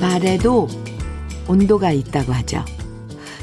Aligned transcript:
말에도 0.00 0.66
온도가 1.46 1.92
있다고 1.92 2.32
하죠. 2.32 2.64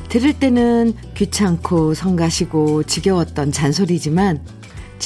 들을 0.09 0.34
때는 0.34 0.93
귀찮고 1.16 1.93
성가시고 1.93 2.84
지겨웠던 2.84 3.54
잔소리지만 3.54 4.60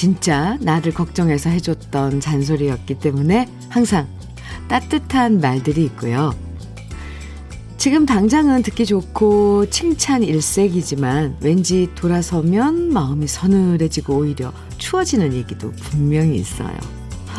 진짜 0.06 0.56
나를 0.62 0.94
걱정해서 0.94 1.50
해줬던 1.50 2.20
잔소리였기 2.20 3.00
때문에 3.00 3.50
항상 3.70 4.08
따뜻한 4.68 5.42
말들이 5.42 5.84
있고요. 5.86 6.32
지금 7.78 8.06
당장은 8.06 8.62
듣기 8.62 8.86
좋고 8.86 9.72
칭찬 9.72 10.22
일색이지만 10.22 11.38
왠지 11.42 11.90
돌아서면 11.96 12.94
마음이 12.94 13.26
서늘해지고 13.26 14.16
오히려 14.16 14.54
추워지는 14.78 15.34
얘기도 15.34 15.72
분명히 15.72 16.36
있어요. 16.36 16.78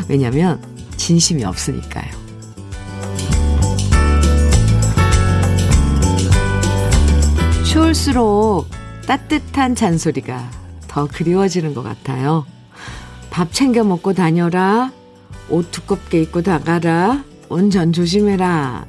왜냐면 0.08 0.60
진심이 0.96 1.44
없으니까요. 1.44 2.10
추울수록 7.64 8.66
따뜻한 9.06 9.76
잔소리가 9.76 10.50
더 10.88 11.06
그리워지는 11.06 11.72
것 11.72 11.84
같아요. 11.84 12.44
밥 13.30 13.52
챙겨 13.52 13.84
먹고 13.84 14.12
다녀라. 14.12 14.92
옷 15.48 15.70
두껍게 15.70 16.22
입고 16.22 16.42
나가라. 16.42 17.24
운전 17.48 17.92
조심해라. 17.92 18.86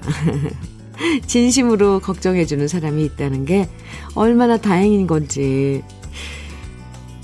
진심으로 1.27 1.99
걱정해주는 1.99 2.67
사람이 2.67 3.05
있다는 3.05 3.45
게 3.45 3.69
얼마나 4.15 4.57
다행인 4.57 5.05
건지 5.05 5.83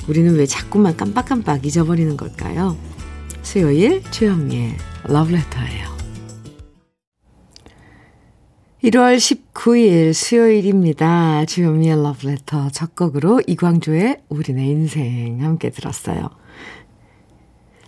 우리는 0.07 0.35
왜 0.35 0.45
자꾸만 0.45 0.95
깜빡깜빡 0.95 1.65
잊어버리는 1.65 2.15
걸까요? 2.17 2.77
수요일 3.41 4.03
최영미의 4.11 4.75
러브레터예요. 5.05 5.93
1월 8.83 9.15
19일 9.15 10.13
수요일입니다. 10.13 11.45
주요미의 11.45 12.03
러브레터 12.03 12.69
첫 12.71 12.95
곡으로 12.95 13.41
이광조의 13.47 14.23
우리네 14.27 14.65
인생 14.67 15.41
함께 15.41 15.69
들었어요. 15.69 16.29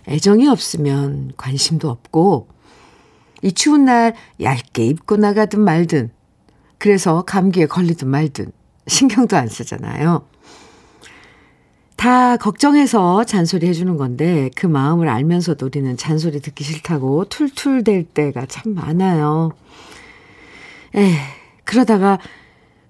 애정이 0.08 0.48
없으면 0.48 1.32
관심도 1.36 1.88
없고 1.88 2.48
이 3.42 3.52
추운 3.52 3.84
날 3.84 4.14
얇게 4.40 4.86
입고 4.86 5.16
나가든 5.16 5.60
말든 5.60 6.10
그래서 6.78 7.22
감기에 7.22 7.66
걸리든 7.66 8.08
말든 8.08 8.52
신경도 8.86 9.36
안 9.36 9.48
쓰잖아요. 9.48 10.26
다 11.96 12.36
걱정해서 12.36 13.24
잔소리 13.24 13.66
해주는 13.66 13.96
건데 13.96 14.50
그 14.54 14.66
마음을 14.66 15.08
알면서도 15.08 15.66
우리는 15.66 15.96
잔소리 15.96 16.40
듣기 16.40 16.62
싫다고 16.62 17.24
툴툴댈 17.24 18.04
때가 18.04 18.46
참 18.46 18.74
많아요. 18.74 19.52
에 20.94 21.16
그러다가 21.64 22.18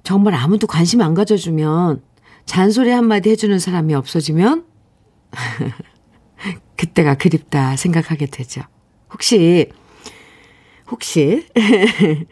정말 0.03 0.35
아무도 0.35 0.67
관심 0.67 1.01
안 1.01 1.15
가져주면 1.15 2.03
잔소리 2.45 2.91
한마디 2.91 3.31
해주는 3.31 3.59
사람이 3.59 3.95
없어지면 3.95 4.65
그때가 6.77 7.15
그립다 7.15 7.77
생각하게 7.77 8.27
되죠. 8.27 8.63
혹시, 9.13 9.71
혹시, 10.91 11.47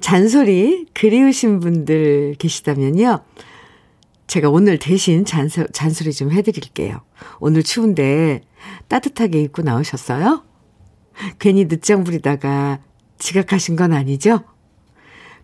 잔소리 0.00 0.86
그리우신 0.94 1.60
분들 1.60 2.36
계시다면요. 2.38 3.24
제가 4.26 4.48
오늘 4.50 4.78
대신 4.78 5.24
잔소, 5.24 5.66
잔소리 5.68 6.12
좀 6.12 6.32
해드릴게요. 6.32 7.02
오늘 7.38 7.62
추운데 7.62 8.40
따뜻하게 8.88 9.42
입고 9.42 9.62
나오셨어요? 9.62 10.44
괜히 11.38 11.66
늦장 11.66 12.04
부리다가 12.04 12.80
지각하신 13.18 13.76
건 13.76 13.92
아니죠? 13.92 14.40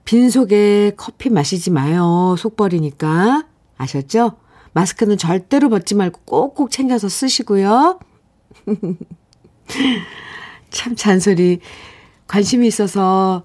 빈속에 0.05 0.93
커피 0.97 1.29
마시지 1.29 1.71
마요. 1.71 2.35
속 2.39 2.57
버리니까. 2.57 3.47
아셨죠? 3.77 4.39
마스크는 4.73 5.19
절대로 5.19 5.69
벗지 5.69 5.95
말고 5.95 6.23
꼭꼭 6.25 6.71
챙겨서 6.71 7.09
쓰시고요. 7.09 7.99
참 10.71 10.97
잔소리, 10.97 11.61
관심이 12.27 12.67
있어서 12.67 13.45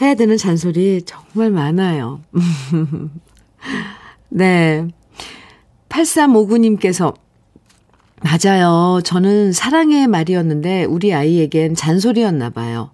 해야 0.00 0.14
되는 0.14 0.36
잔소리 0.36 1.02
정말 1.02 1.50
많아요. 1.50 2.20
네. 4.30 4.86
8359님께서 5.88 7.14
맞아요. 8.22 9.00
저는 9.02 9.52
사랑의 9.52 10.06
말이었는데 10.06 10.84
우리 10.84 11.14
아이에겐 11.14 11.74
잔소리였나 11.74 12.50
봐요. 12.50 12.90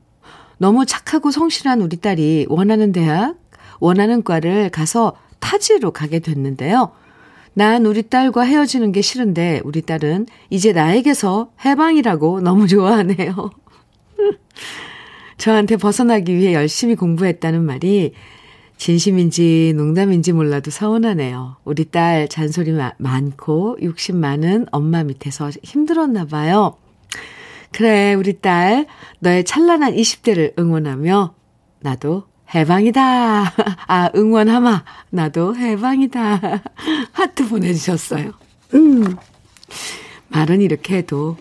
너무 0.59 0.87
착하고 0.87 1.31
성실한 1.31 1.83
우리 1.83 1.97
딸이 1.97 2.47
원하는 2.49 2.93
대학, 2.93 3.37
원하는 3.81 4.23
과를 4.23 4.71
가서 4.71 5.15
타지로 5.41 5.91
가게 5.91 6.21
됐는데요. 6.21 6.93
난 7.59 7.87
우리 7.87 8.03
딸과 8.03 8.43
헤어지는 8.43 8.93
게 8.93 9.01
싫은데 9.01 9.63
우리 9.65 9.81
딸은 9.81 10.27
이제 10.51 10.75
나에게서 10.75 11.53
해방이라고 11.65 12.43
너무 12.43 12.67
좋아하네요. 12.69 13.51
저한테 15.39 15.79
벗어나기 15.79 16.35
위해 16.37 16.53
열심히 16.53 16.97
공부했다는 16.97 17.65
말이 17.65 18.13
진심인지 18.77 19.73
농담인지 19.75 20.35
몰라도 20.35 20.71
서운하네요. 20.71 21.57
우리 21.65 21.87
딸 21.87 22.29
잔소리 22.29 22.75
많고 22.99 23.79
욕심 23.83 24.19
많은 24.19 24.67
엄마 24.71 25.03
밑에서 25.03 25.49
힘들었나 25.63 26.27
봐요. 26.27 26.77
그래, 27.73 28.13
우리 28.13 28.39
딸, 28.39 28.87
너의 29.21 29.45
찬란한 29.45 29.95
20대를 29.95 30.59
응원하며, 30.59 31.35
나도 31.81 32.25
해방이다. 32.55 33.53
아, 33.89 34.11
응원하마. 34.15 34.85
나도 35.11 35.57
해방이다. 35.57 36.63
하트 37.13 37.49
보내주셨어요. 37.49 38.33
음. 38.75 39.17
말은 40.29 40.61
이렇게 40.61 40.97
해도, 40.99 41.37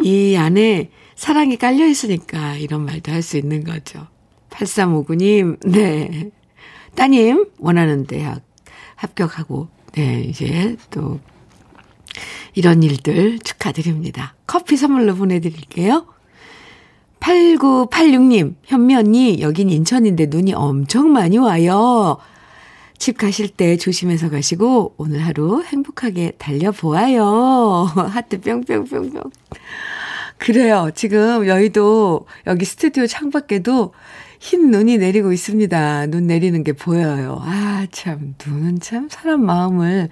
이 0.00 0.36
안에 0.36 0.90
사랑이 1.14 1.56
깔려 1.56 1.86
있으니까 1.86 2.56
이런 2.56 2.84
말도 2.84 3.12
할 3.12 3.22
수 3.22 3.36
있는 3.36 3.64
거죠. 3.64 4.06
8359님, 4.50 5.70
네. 5.70 6.30
따님, 6.94 7.46
원하는 7.58 8.06
대학 8.06 8.42
합격하고, 8.96 9.68
네, 9.92 10.22
이제 10.22 10.76
또 10.90 11.20
이런 12.54 12.82
일들 12.82 13.38
축하드립니다. 13.38 14.34
커피 14.46 14.76
선물로 14.76 15.14
보내드릴게요. 15.14 16.06
8986님, 17.22 18.56
현미 18.64 18.96
언니, 18.96 19.40
여긴 19.40 19.70
인천인데 19.70 20.26
눈이 20.26 20.54
엄청 20.54 21.12
많이 21.12 21.38
와요. 21.38 22.18
집 22.98 23.16
가실 23.16 23.48
때 23.48 23.76
조심해서 23.76 24.28
가시고, 24.28 24.94
오늘 24.96 25.24
하루 25.24 25.62
행복하게 25.62 26.32
달려보아요. 26.38 27.88
하트 27.94 28.40
뿅뿅뿅뿅. 28.40 29.22
그래요. 30.38 30.90
지금 30.94 31.46
여의도, 31.46 32.26
여기 32.48 32.64
스튜디오 32.64 33.06
창밖에도 33.06 33.94
흰 34.40 34.72
눈이 34.72 34.98
내리고 34.98 35.32
있습니다. 35.32 36.06
눈 36.06 36.26
내리는 36.26 36.64
게 36.64 36.72
보여요. 36.72 37.40
아, 37.42 37.86
참, 37.92 38.34
눈은 38.44 38.80
참 38.80 39.08
사람 39.08 39.44
마음을 39.46 40.08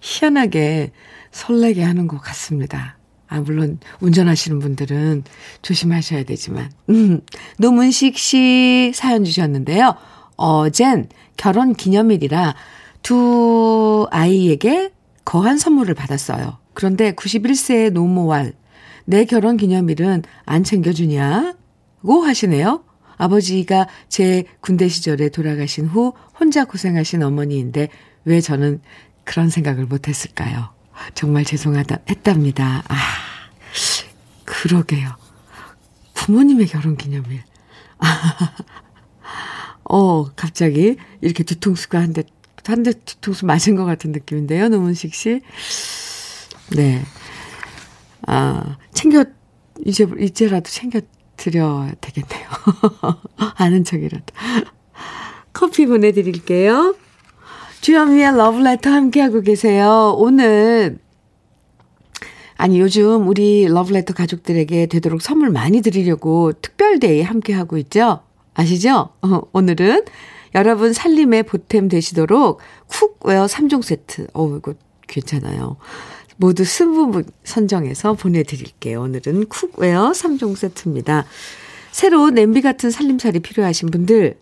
희한하게 0.00 0.92
설레게 1.32 1.82
하는 1.82 2.06
것 2.06 2.18
같습니다. 2.18 2.99
아, 3.30 3.40
물론 3.40 3.78
운전하시는 4.00 4.58
분들은 4.58 5.22
조심하셔야 5.62 6.24
되지만. 6.24 6.70
음, 6.90 7.20
노문식 7.58 8.18
씨 8.18 8.90
사연 8.92 9.24
주셨는데요. 9.24 9.94
어젠 10.36 11.08
결혼 11.36 11.74
기념일이라 11.74 12.56
두 13.02 14.08
아이에게 14.10 14.90
거한 15.24 15.58
선물을 15.58 15.94
받았어요. 15.94 16.58
그런데 16.74 17.12
91세의 17.12 17.92
노모왈, 17.92 18.52
내 19.04 19.24
결혼 19.24 19.56
기념일은 19.56 20.24
안 20.44 20.64
챙겨주냐고 20.64 22.24
하시네요. 22.24 22.82
아버지가 23.16 23.86
제 24.08 24.44
군대 24.60 24.88
시절에 24.88 25.28
돌아가신 25.28 25.86
후 25.86 26.14
혼자 26.38 26.64
고생하신 26.64 27.22
어머니인데 27.22 27.90
왜 28.24 28.40
저는 28.40 28.80
그런 29.24 29.50
생각을 29.50 29.86
못했을까요? 29.86 30.79
정말 31.14 31.44
죄송하다 31.44 31.98
했답니다. 32.08 32.82
아, 32.88 32.96
그러게요. 34.44 35.16
부모님의 36.14 36.66
결혼 36.66 36.96
기념일. 36.96 37.42
어, 39.84 40.24
갑자기 40.34 40.96
이렇게 41.20 41.42
뒤통수가 41.44 41.98
한 41.98 42.12
대, 42.12 42.22
한 42.64 42.82
대 42.82 42.92
뒤통수 42.92 43.46
맞은 43.46 43.74
것 43.76 43.84
같은 43.84 44.12
느낌인데요, 44.12 44.68
노문식 44.68 45.14
씨. 45.14 45.40
네. 46.76 47.02
아, 48.26 48.76
챙겨, 48.92 49.24
이제, 49.84 50.06
이제라도 50.18 50.70
챙겨 50.70 51.00
드려야 51.36 51.92
되겠네요. 52.00 52.48
아는 53.56 53.82
척이라도. 53.82 54.24
커피 55.52 55.86
보내드릴게요. 55.86 56.94
주현미의 57.80 58.36
러브레터 58.36 58.90
함께하고 58.90 59.40
계세요. 59.40 60.14
오늘, 60.18 60.98
아니, 62.56 62.78
요즘 62.78 63.26
우리 63.26 63.66
러브레터 63.68 64.12
가족들에게 64.12 64.86
되도록 64.86 65.22
선물 65.22 65.50
많이 65.50 65.80
드리려고 65.80 66.52
특별데이 66.52 67.22
함께하고 67.22 67.78
있죠? 67.78 68.20
아시죠? 68.52 69.10
어, 69.22 69.40
오늘은 69.52 70.04
여러분 70.54 70.92
살림에 70.92 71.42
보탬 71.42 71.88
되시도록 71.88 72.60
cookware 72.88 73.46
3종 73.46 73.82
세트. 73.82 74.26
어 74.34 74.56
이거 74.56 74.74
괜찮아요. 75.06 75.76
모두 76.36 76.64
20분 76.64 77.26
선정해서 77.44 78.14
보내드릴게요. 78.14 79.00
오늘은 79.02 79.46
cookware 79.46 80.10
3종 80.10 80.56
세트입니다. 80.56 81.24
새로 81.92 82.30
냄비 82.30 82.62
같은 82.62 82.90
살림살이 82.90 83.40
필요하신 83.40 83.90
분들, 83.90 84.36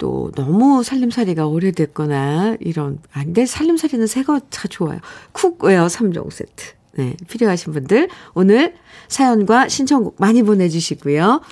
또 0.00 0.32
너무 0.34 0.82
살림살이가 0.82 1.46
오래됐거나 1.46 2.56
이런, 2.58 2.98
아, 3.12 3.22
근데 3.22 3.46
살림살이는 3.46 4.08
새거 4.08 4.40
참 4.50 4.66
좋아요. 4.66 4.98
cookware 5.32 5.86
3종 5.86 6.32
세트. 6.32 6.64
네, 6.96 7.14
필요하신 7.28 7.72
분들 7.72 8.08
오늘 8.34 8.74
사연과 9.06 9.68
신청곡 9.68 10.16
많이 10.18 10.42
보내주시고요. 10.42 11.42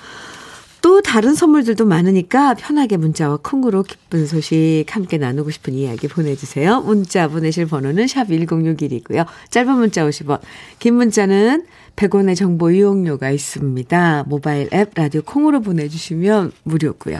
또 0.81 1.01
다른 1.01 1.35
선물들도 1.35 1.85
많으니까 1.85 2.55
편하게 2.55 2.97
문자와 2.97 3.39
콩으로 3.43 3.83
기쁜 3.83 4.25
소식 4.25 4.85
함께 4.89 5.17
나누고 5.17 5.51
싶은 5.51 5.73
이야기 5.73 6.07
보내주세요. 6.07 6.81
문자 6.81 7.27
보내실 7.27 7.67
번호는 7.67 8.07
샵 8.07 8.27
1061이고요. 8.29 9.25
짧은 9.51 9.75
문자 9.75 10.03
50원, 10.05 10.39
긴 10.79 10.95
문자는 10.95 11.65
100원의 11.95 12.35
정보 12.35 12.71
이용료가 12.71 13.29
있습니다. 13.29 14.25
모바일 14.27 14.69
앱 14.73 14.91
라디오 14.95 15.21
콩으로 15.21 15.61
보내주시면 15.61 16.51
무료고요. 16.63 17.19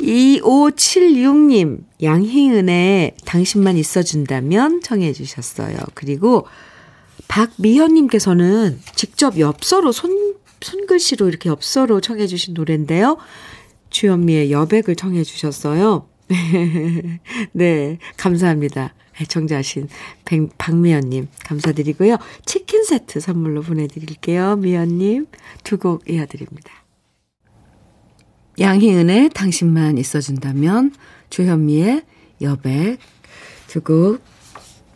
2576님, 0.00 1.84
양희은의 2.02 3.16
당신만 3.24 3.76
있어준다면 3.76 4.80
청해 4.82 5.12
주셨어요. 5.12 5.76
그리고 5.94 6.46
박미현님께서는 7.28 8.80
직접 8.94 9.38
엽서로 9.38 9.92
손 9.92 10.36
손글씨로 10.60 11.28
이렇게 11.28 11.48
엽서로 11.50 12.00
청해 12.00 12.26
주신 12.26 12.54
노래인데요. 12.54 13.16
주현미의 13.90 14.50
여백을 14.50 14.96
청해 14.96 15.22
주셨어요. 15.24 16.08
네, 17.52 17.98
감사합니다. 18.16 18.94
애청자신 19.20 19.88
박미연님 20.58 21.28
감사드리고요. 21.44 22.18
치킨 22.44 22.84
세트 22.84 23.20
선물로 23.20 23.62
보내드릴게요. 23.62 24.56
미연님 24.56 25.26
두 25.64 25.78
곡 25.78 26.08
이어드립니다. 26.08 26.77
양희은의 28.58 29.30
당신만 29.30 29.98
있어준다면 29.98 30.92
주현미의 31.30 32.02
여백 32.40 32.98
두 33.68 33.80
곡 33.82 34.20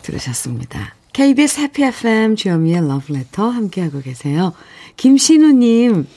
들으셨습니다. 0.01 0.95
KBS 1.13 1.61
해피 1.61 1.83
FM 1.83 2.35
주현미의 2.35 2.87
러브레터 2.87 3.47
함께하고 3.49 4.01
계세요. 4.01 4.53
김신우님 4.97 6.07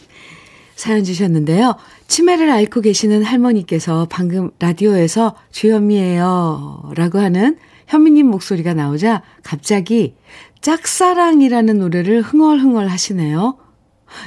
사연 0.75 1.05
주셨는데요. 1.05 1.77
치매를 2.09 2.51
앓고 2.51 2.81
계시는 2.81 3.23
할머니께서 3.23 4.07
방금 4.11 4.51
라디오에서 4.59 5.37
주현미예요 5.53 6.93
라고 6.97 7.19
하는 7.19 7.59
현미님 7.87 8.27
목소리가 8.27 8.75
나오자 8.75 9.23
갑자기 9.43 10.15
짝사랑이라는 10.61 11.79
노래를 11.79 12.23
흥얼흥얼 12.23 12.89
하시네요. 12.89 13.57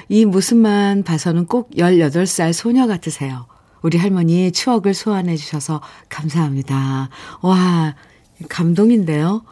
이 0.08 0.26
모습만 0.26 1.04
봐서는 1.04 1.46
꼭 1.46 1.72
18살 1.72 2.54
소녀 2.54 2.88
같으세요. 2.88 3.48
우리 3.82 3.98
할머니 3.98 4.52
추억을 4.52 4.94
소환해 4.94 5.36
주셔서 5.36 5.82
감사합니다. 6.10 7.10
와, 7.42 7.96
감동인데요. 8.50 9.44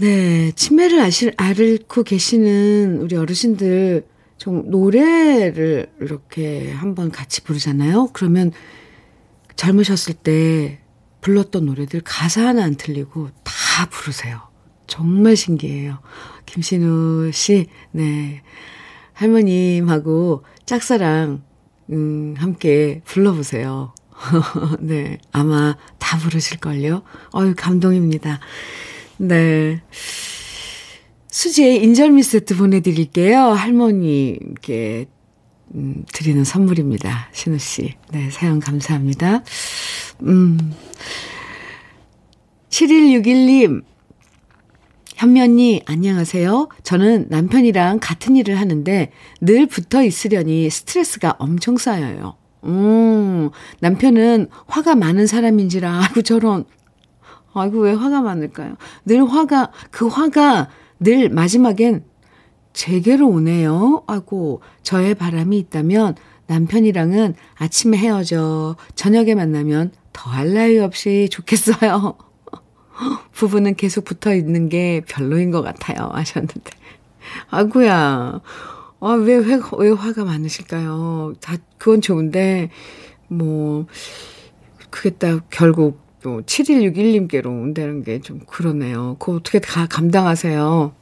네, 0.00 0.52
치매를 0.52 1.00
아실, 1.00 1.34
앓고 1.36 2.04
계시는 2.04 2.98
우리 3.00 3.16
어르신들 3.16 4.06
좀 4.36 4.70
노래를 4.70 5.90
이렇게 6.00 6.72
한번 6.72 7.10
같이 7.10 7.42
부르잖아요. 7.42 8.10
그러면 8.12 8.52
젊으셨을 9.56 10.14
때 10.14 10.78
불렀던 11.20 11.66
노래들 11.66 12.02
가사 12.02 12.46
하나 12.46 12.62
안 12.62 12.76
틀리고 12.76 13.30
다 13.42 13.86
부르세요. 13.90 14.40
정말 14.86 15.36
신기해요. 15.36 15.98
김신우 16.46 17.32
씨, 17.32 17.66
네. 17.90 18.42
할머님하고 19.18 20.44
짝사랑, 20.64 21.42
음, 21.90 22.34
함께 22.38 23.02
불러보세요. 23.04 23.92
네. 24.78 25.18
아마 25.32 25.76
다 25.98 26.18
부르실걸요? 26.18 27.02
어유 27.34 27.54
감동입니다. 27.56 28.38
네. 29.16 29.82
수지의 31.30 31.82
인절미 31.82 32.22
세트 32.22 32.56
보내드릴게요. 32.56 33.40
할머니께 33.40 35.06
음, 35.74 36.04
드리는 36.12 36.44
선물입니다. 36.44 37.30
신우 37.32 37.58
씨. 37.58 37.94
네, 38.12 38.30
사연 38.30 38.60
감사합니다. 38.60 39.42
음. 40.22 40.72
7161님, 42.70 43.82
현면이 45.18 45.82
안녕하세요. 45.84 46.68
저는 46.84 47.26
남편이랑 47.28 47.98
같은 48.00 48.36
일을 48.36 48.60
하는데 48.60 49.10
늘 49.40 49.66
붙어 49.66 50.04
있으려니 50.04 50.70
스트레스가 50.70 51.34
엄청 51.40 51.76
쌓여요. 51.76 52.36
음, 52.62 53.50
남편은 53.80 54.46
화가 54.68 54.94
많은 54.94 55.26
사람인지라, 55.26 56.02
아이고, 56.02 56.22
저런. 56.22 56.66
아이고, 57.52 57.80
왜 57.80 57.94
화가 57.94 58.22
많을까요? 58.22 58.76
늘 59.06 59.28
화가, 59.28 59.72
그 59.90 60.06
화가 60.06 60.68
늘 61.00 61.30
마지막엔 61.30 62.04
제게로 62.72 63.28
오네요. 63.28 64.04
아이고, 64.06 64.62
저의 64.84 65.16
바람이 65.16 65.58
있다면 65.58 66.14
남편이랑은 66.46 67.34
아침에 67.56 67.98
헤어져 67.98 68.76
저녁에 68.94 69.34
만나면 69.34 69.90
더할 70.12 70.54
나위 70.54 70.78
없이 70.78 71.28
좋겠어요. 71.28 72.27
부부는 73.32 73.76
계속 73.76 74.04
붙어 74.04 74.34
있는 74.34 74.68
게 74.68 75.02
별로인 75.06 75.50
것 75.50 75.62
같아요. 75.62 76.08
하셨는데. 76.12 76.70
아구야. 77.50 78.40
아, 79.00 79.10
왜, 79.12 79.36
왜, 79.36 79.60
왜 79.78 79.90
화가 79.90 80.24
많으실까요? 80.24 81.34
다, 81.40 81.56
그건 81.78 82.00
좋은데, 82.00 82.70
뭐, 83.28 83.86
그게 84.90 85.10
딱 85.10 85.46
결국 85.50 86.00
또 86.22 86.42
7161님께로 86.42 87.46
온다는 87.46 88.02
게 88.02 88.20
좀 88.20 88.40
그러네요. 88.46 89.16
그거 89.18 89.34
어떻게 89.36 89.60
다 89.60 89.86
감당하세요? 89.86 90.92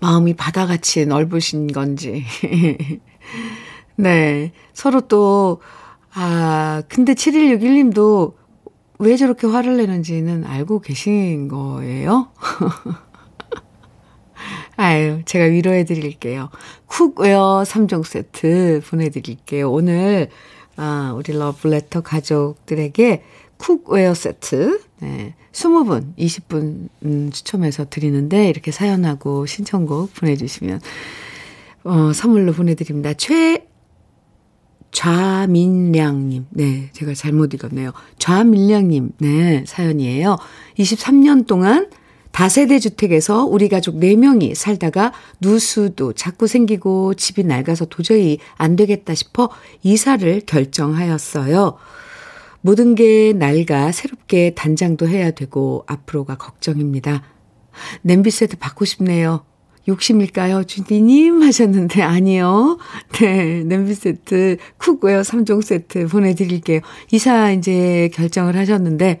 마음이 0.00 0.34
바다같이 0.34 1.06
넓으신 1.06 1.68
건지. 1.68 2.24
네. 3.94 4.52
서로 4.72 5.02
또, 5.02 5.60
아, 6.12 6.82
근데 6.88 7.14
7161님도 7.14 8.34
왜 9.02 9.16
저렇게 9.16 9.48
화를 9.48 9.78
내는지는 9.78 10.44
알고 10.44 10.80
계신 10.80 11.48
거예요? 11.48 12.28
아유, 14.76 15.22
제가 15.24 15.46
위로해 15.46 15.84
드릴게요. 15.84 16.50
cookware 16.86 17.64
3종 17.66 18.04
세트 18.04 18.82
보내드릴게요. 18.88 19.72
오늘, 19.72 20.28
아, 20.76 21.12
우리 21.16 21.36
러브레터 21.36 22.02
가족들에게 22.02 23.24
cookware 23.56 24.14
세트, 24.14 24.80
네, 25.00 25.34
20분, 25.50 26.16
20분 26.16 26.88
음, 27.04 27.30
추첨해서 27.32 27.86
드리는데, 27.90 28.48
이렇게 28.48 28.70
사연하고 28.70 29.46
신청곡 29.46 30.14
보내주시면, 30.14 30.80
어, 31.82 32.12
선물로 32.12 32.52
보내드립니다. 32.52 33.14
최, 33.14 33.66
좌민량님. 35.02 36.46
네, 36.50 36.88
제가 36.92 37.14
잘못 37.14 37.52
읽었네요. 37.54 37.90
좌민량님. 38.18 39.10
네, 39.18 39.64
사연이에요. 39.66 40.38
23년 40.78 41.48
동안 41.48 41.90
다세대 42.30 42.78
주택에서 42.78 43.44
우리 43.44 43.68
가족 43.68 43.96
4명이 43.96 44.54
살다가 44.54 45.12
누수도 45.40 46.12
자꾸 46.12 46.46
생기고 46.46 47.14
집이 47.14 47.42
낡아서 47.42 47.84
도저히 47.86 48.38
안 48.54 48.76
되겠다 48.76 49.16
싶어 49.16 49.50
이사를 49.82 50.42
결정하였어요. 50.46 51.76
모든 52.60 52.94
게 52.94 53.32
낡아 53.32 53.90
새롭게 53.90 54.54
단장도 54.54 55.08
해야 55.08 55.32
되고 55.32 55.82
앞으로가 55.88 56.36
걱정입니다. 56.36 57.24
냄비 58.02 58.30
세트 58.30 58.56
받고 58.58 58.84
싶네요. 58.84 59.44
욕심일까요? 59.88 60.64
주디님 60.64 61.42
하셨는데 61.42 62.02
아니요. 62.02 62.78
네, 63.20 63.64
냄비 63.64 63.94
세트 63.94 64.58
cookware 64.78 65.22
3종 65.22 65.62
세트 65.62 66.06
보내드릴게요. 66.06 66.80
이사 67.10 67.50
이제 67.52 68.10
결정을 68.14 68.56
하셨는데 68.56 69.20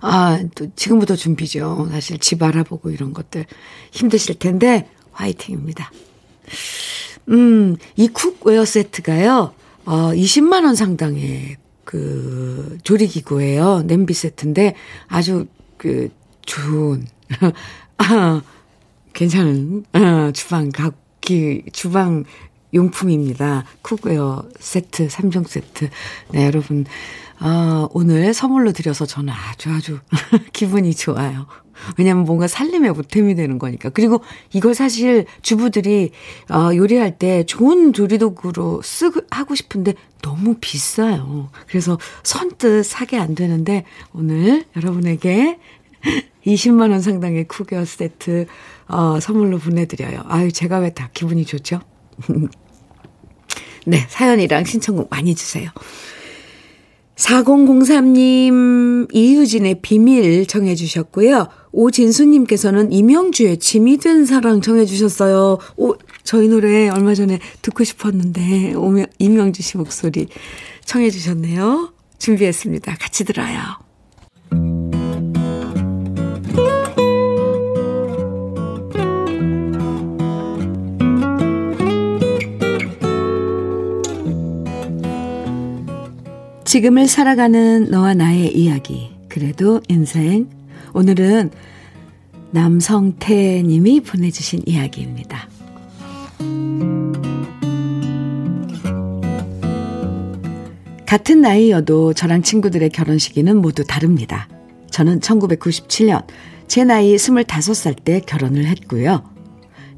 아, 0.00 0.40
또 0.54 0.68
지금부터 0.74 1.16
준비죠. 1.16 1.88
사실 1.90 2.18
집 2.18 2.42
알아보고 2.42 2.90
이런 2.90 3.12
것들 3.12 3.46
힘드실 3.90 4.38
텐데 4.38 4.88
화이팅입니다. 5.12 5.90
음, 7.28 7.76
이 7.96 8.08
cookware 8.08 8.64
세트가요. 8.64 9.52
어, 9.84 9.92
20만 10.12 10.64
원 10.64 10.74
상당의 10.74 11.56
그 11.84 12.78
조리기구예요. 12.84 13.82
냄비 13.82 14.14
세트인데 14.14 14.74
아주 15.08 15.46
그 15.76 16.08
좋은 16.46 17.06
아, 17.98 18.42
괜찮은 19.12 19.84
아, 19.92 20.30
주방 20.34 20.70
각기 20.70 21.64
주방 21.72 22.24
용품입니다. 22.72 23.64
cookware 23.82 24.44
세트, 24.58 25.08
3종 25.08 25.46
세트. 25.46 25.90
네, 26.32 26.46
여러분. 26.46 26.84
아, 27.38 27.88
오늘 27.92 28.34
선물로 28.34 28.72
드려서 28.72 29.06
저는 29.06 29.32
아주 29.32 29.70
아주 29.70 29.98
기분이 30.52 30.94
좋아요. 30.94 31.46
왜냐면 31.96 32.24
뭔가 32.24 32.46
살림의 32.46 32.92
보탬이 32.94 33.34
되는 33.34 33.58
거니까. 33.58 33.88
그리고 33.88 34.22
이걸 34.52 34.74
사실 34.74 35.24
주부들이 35.42 36.10
어, 36.50 36.74
요리할 36.74 37.18
때 37.18 37.44
좋은 37.44 37.94
조리도구로 37.94 38.82
쓰고 38.82 39.22
하고 39.30 39.54
싶은데 39.54 39.94
너무 40.20 40.56
비싸요. 40.60 41.48
그래서 41.66 41.98
선뜻 42.22 42.84
사게 42.84 43.18
안 43.18 43.34
되는데 43.34 43.84
오늘 44.12 44.64
여러분에게 44.76 45.58
20만 46.46 46.90
원 46.90 47.00
상당의 47.00 47.46
쿠겨 47.48 47.84
세트 47.84 48.46
어, 48.88 49.18
선물로 49.20 49.58
보내드려요. 49.58 50.22
아유 50.26 50.50
제가 50.52 50.78
왜 50.78 50.90
다 50.94 51.10
기분이 51.12 51.44
좋죠? 51.44 51.80
네 53.86 54.06
사연이랑 54.08 54.64
신청곡 54.64 55.08
많이 55.10 55.34
주세요. 55.34 55.70
4003님, 57.16 59.14
이유진의 59.14 59.82
비밀 59.82 60.46
정해 60.46 60.74
주셨고요. 60.74 61.48
오진수님께서는 61.72 62.92
이명주의 62.92 63.58
짐이 63.58 63.98
든 63.98 64.24
사랑 64.24 64.62
정해 64.62 64.86
주셨어요. 64.86 65.58
오, 65.76 65.94
저희 66.24 66.48
노래 66.48 66.88
얼마 66.88 67.14
전에 67.14 67.38
듣고 67.60 67.84
싶었는데, 67.84 68.72
오명, 68.74 69.06
이명주 69.18 69.62
씨 69.62 69.76
목소리 69.76 70.28
청해 70.86 71.10
주셨네요. 71.10 71.92
준비했습니다. 72.18 72.96
같이 72.98 73.24
들어요. 73.24 73.58
지금을 86.70 87.08
살아가는 87.08 87.90
너와 87.90 88.14
나의 88.14 88.56
이야기. 88.56 89.10
그래도 89.28 89.80
인생. 89.88 90.48
오늘은 90.94 91.50
남성태 92.52 93.64
님이 93.64 93.98
보내주신 93.98 94.62
이야기입니다. 94.66 95.48
같은 101.06 101.40
나이여도 101.40 102.12
저랑 102.14 102.42
친구들의 102.42 102.88
결혼 102.90 103.18
시기는 103.18 103.56
모두 103.56 103.84
다릅니다. 103.84 104.48
저는 104.92 105.18
1997년 105.18 106.24
제 106.68 106.84
나이 106.84 107.16
25살 107.16 108.04
때 108.04 108.20
결혼을 108.20 108.66
했고요. 108.66 109.28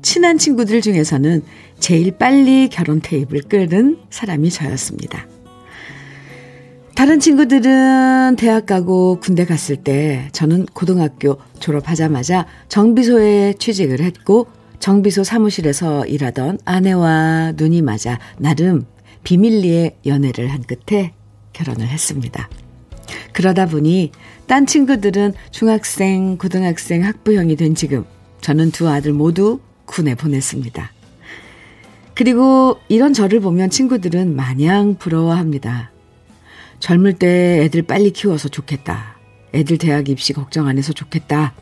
친한 0.00 0.38
친구들 0.38 0.80
중에서는 0.80 1.42
제일 1.80 2.16
빨리 2.16 2.70
결혼 2.70 3.02
테이블 3.02 3.42
끄는 3.42 3.98
사람이 4.08 4.48
저였습니다. 4.48 5.26
다른 7.02 7.18
친구들은 7.18 8.36
대학 8.36 8.64
가고 8.64 9.18
군대 9.18 9.44
갔을 9.44 9.74
때 9.74 10.28
저는 10.30 10.66
고등학교 10.66 11.36
졸업하자마자 11.58 12.46
정비소에 12.68 13.54
취직을 13.54 13.98
했고 14.02 14.46
정비소 14.78 15.24
사무실에서 15.24 16.06
일하던 16.06 16.60
아내와 16.64 17.54
눈이 17.56 17.82
맞아 17.82 18.20
나름 18.38 18.86
비밀리에 19.24 19.96
연애를 20.06 20.46
한 20.46 20.62
끝에 20.62 21.12
결혼을 21.52 21.88
했습니다. 21.88 22.48
그러다 23.32 23.66
보니 23.66 24.12
딴 24.46 24.66
친구들은 24.66 25.32
중학생, 25.50 26.38
고등학생 26.38 27.04
학부형이 27.04 27.56
된 27.56 27.74
지금 27.74 28.04
저는 28.42 28.70
두 28.70 28.88
아들 28.88 29.12
모두 29.12 29.58
군에 29.86 30.14
보냈습니다. 30.14 30.92
그리고 32.14 32.78
이런 32.86 33.12
저를 33.12 33.40
보면 33.40 33.70
친구들은 33.70 34.36
마냥 34.36 34.94
부러워합니다. 35.00 35.91
젊을 36.82 37.12
때 37.12 37.62
애들 37.62 37.82
빨리 37.82 38.10
키워서 38.10 38.48
좋겠다. 38.48 39.16
애들 39.54 39.78
대학 39.78 40.08
입시 40.08 40.32
걱정 40.32 40.66
안 40.66 40.78
해서 40.78 40.92
좋겠다. 40.92 41.54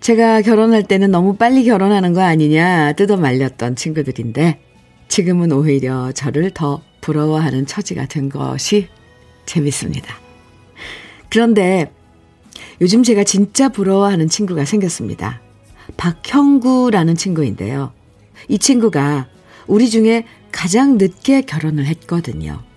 제가 0.00 0.40
결혼할 0.40 0.84
때는 0.84 1.10
너무 1.10 1.36
빨리 1.36 1.62
결혼하는 1.64 2.14
거 2.14 2.22
아니냐 2.22 2.94
뜯어 2.94 3.18
말렸던 3.18 3.76
친구들인데 3.76 4.58
지금은 5.08 5.52
오히려 5.52 6.12
저를 6.12 6.50
더 6.50 6.82
부러워하는 7.02 7.66
처지가 7.66 8.06
된 8.06 8.30
것이 8.30 8.88
재밌습니다. 9.44 10.18
그런데 11.28 11.92
요즘 12.80 13.02
제가 13.02 13.22
진짜 13.22 13.68
부러워하는 13.68 14.30
친구가 14.30 14.64
생겼습니다. 14.64 15.42
박형구라는 15.98 17.16
친구인데요. 17.16 17.92
이 18.48 18.58
친구가 18.58 19.28
우리 19.66 19.90
중에 19.90 20.24
가장 20.50 20.96
늦게 20.96 21.42
결혼을 21.42 21.84
했거든요. 21.84 22.71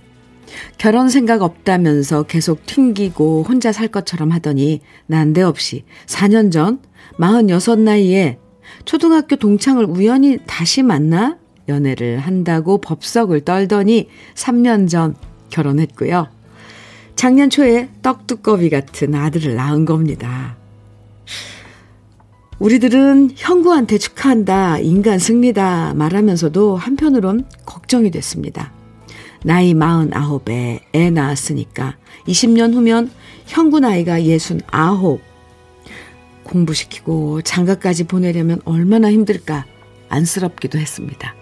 결혼 0.78 1.10
생각 1.10 1.42
없다면서 1.42 2.24
계속 2.24 2.66
튕기고 2.66 3.44
혼자 3.48 3.72
살 3.72 3.88
것처럼 3.88 4.32
하더니 4.32 4.82
난데없이 5.08 5.84
4년 6.06 6.52
전 6.52 6.80
46 7.20 7.80
나이에 7.80 8.40
초등학교 8.86 9.36
동창을 9.36 9.86
우연히 9.86 10.38
다시 10.46 10.84
만나 10.84 11.38
연애를 11.68 12.20
한다고 12.20 12.80
법석을 12.80 13.42
떨더니 13.42 14.10
3년 14.36 14.90
전 14.90 15.16
결혼했고요. 15.50 16.28
작년 17.16 17.50
초에 17.50 17.90
떡두꺼비 18.02 18.70
같은 18.70 19.16
아들을 19.16 19.56
낳은 19.56 19.86
겁니다. 19.86 20.58
우리들은 22.60 23.32
형구한테 23.36 23.98
축하한다, 23.98 24.80
인간 24.80 25.20
승리다 25.20 25.94
말하면서도 25.96 26.78
한편으론 26.78 27.46
걱정이 27.66 28.12
됐습니다. 28.12 28.72
나이 29.46 29.76
49에 29.76 30.80
애 30.96 31.10
낳았으니까 31.12 31.98
20년 32.28 32.74
후면 32.74 33.12
형부 33.46 33.80
나이가 33.80 34.20
69. 34.24 35.20
공부시키고 36.44 37.44
장가까지 37.44 38.06
보내려면 38.06 38.60
얼마나 38.66 39.12
힘들까 39.12 39.66
안쓰럽기도 40.10 40.80
했습니다. 40.80 41.36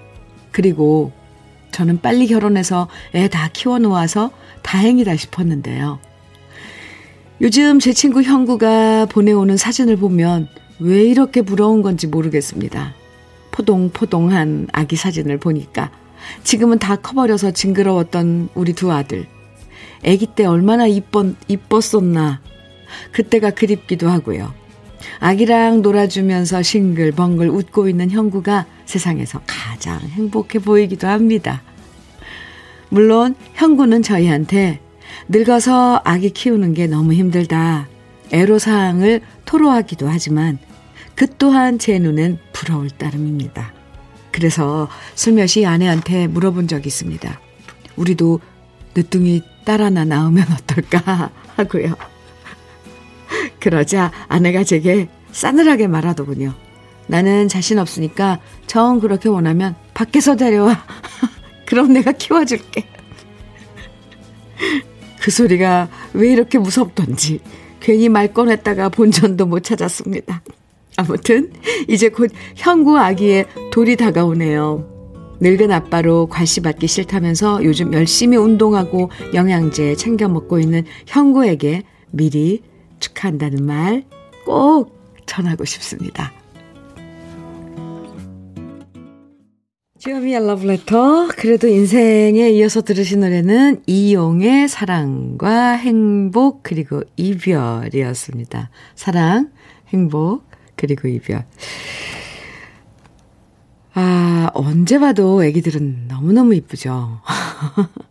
그리고 0.51 1.13
저는 1.71 2.01
빨리 2.01 2.27
결혼해서 2.27 2.89
애 3.15 3.29
다 3.29 3.49
키워놓아서 3.53 4.31
다행이다 4.63 5.15
싶었는데요. 5.15 5.99
요즘 7.39 7.79
제 7.79 7.93
친구 7.93 8.21
형구가 8.21 9.05
보내오는 9.05 9.55
사진을 9.55 9.95
보면 9.95 10.49
왜 10.79 11.03
이렇게 11.05 11.41
부러운 11.41 11.81
건지 11.81 12.07
모르겠습니다. 12.07 12.95
포동포동한 13.51 14.67
아기 14.73 14.97
사진을 14.97 15.37
보니까 15.37 15.89
지금은 16.43 16.79
다 16.79 16.95
커버려서 16.95 17.51
징그러웠던 17.51 18.49
우리 18.53 18.73
두 18.73 18.91
아들. 18.91 19.25
아기 20.05 20.27
때 20.27 20.45
얼마나 20.45 20.87
이뻤, 20.87 21.35
이뻤었나. 21.47 22.41
그때가 23.11 23.51
그립기도 23.51 24.09
하고요. 24.09 24.53
아기랑 25.19 25.81
놀아주면서 25.81 26.61
싱글벙글 26.63 27.49
웃고 27.49 27.87
있는 27.89 28.11
형구가 28.11 28.65
세상에서 28.85 29.41
가장 29.45 29.99
행복해 29.99 30.59
보이기도 30.59 31.07
합니다. 31.07 31.61
물론 32.89 33.35
형구는 33.53 34.03
저희한테 34.03 34.79
늙어서 35.27 36.01
아기 36.03 36.29
키우는 36.29 36.73
게 36.73 36.87
너무 36.87 37.13
힘들다. 37.13 37.87
애로사항을 38.31 39.21
토로하기도 39.45 40.07
하지만 40.07 40.57
그 41.15 41.27
또한 41.37 41.79
제 41.79 41.99
눈엔 41.99 42.39
부러울 42.51 42.89
따름입니다. 42.89 43.73
그래서 44.33 44.89
슬며시 45.15 45.65
아내한테 45.65 46.27
물어본 46.27 46.67
적이 46.67 46.87
있습니다. 46.87 47.39
우리도 47.95 48.41
늦둥이 48.95 49.43
딸 49.63 49.81
하나 49.81 50.03
낳으면 50.03 50.45
어떨까 50.51 51.31
하고요. 51.55 51.95
그러자 53.59 54.11
아내가 54.27 54.63
제게 54.63 55.07
싸늘하게 55.31 55.87
말하더군요. 55.87 56.53
나는 57.07 57.47
자신 57.47 57.79
없으니까 57.79 58.39
정 58.65 58.99
그렇게 58.99 59.29
원하면 59.29 59.75
밖에서 59.93 60.35
데려와. 60.35 60.83
그럼 61.65 61.93
내가 61.93 62.11
키워줄게. 62.11 62.87
그 65.21 65.31
소리가 65.31 65.89
왜 66.13 66.31
이렇게 66.31 66.57
무섭던지 66.57 67.39
괜히 67.79 68.09
말 68.09 68.33
꺼냈다가 68.33 68.89
본전도 68.89 69.45
못 69.45 69.63
찾았습니다. 69.63 70.41
아무튼 70.97 71.51
이제 71.87 72.09
곧 72.09 72.31
형구 72.55 72.97
아기의 72.97 73.45
돌이 73.71 73.95
다가오네요. 73.95 74.89
늙은 75.39 75.71
아빠로 75.71 76.27
과시받기 76.27 76.87
싫다면서 76.87 77.63
요즘 77.65 77.93
열심히 77.93 78.37
운동하고 78.37 79.09
영양제 79.33 79.95
챙겨 79.95 80.27
먹고 80.27 80.59
있는 80.59 80.83
형구에게 81.07 81.83
미리 82.11 82.61
축하한다는 82.99 83.65
말 83.65 84.03
꼭 84.45 85.23
전하고 85.25 85.65
싶습니다. 85.65 86.31
주여미의 89.99 90.45
러브레터. 90.45 91.29
그래도 91.37 91.67
인생에 91.67 92.49
이어서 92.49 92.81
들으신 92.81 93.21
노래는 93.21 93.83
이용의 93.87 94.67
사랑과 94.67 95.71
행복 95.71 96.61
그리고 96.63 97.01
이별이었습니다. 97.15 98.69
사랑, 98.95 99.51
행복 99.87 100.43
그리고 100.83 101.07
이별. 101.07 101.45
아, 103.93 104.49
언제 104.53 104.99
봐도 104.99 105.41
애기들은 105.41 106.09
너무너무 106.09 106.53
이쁘죠. 106.55 107.21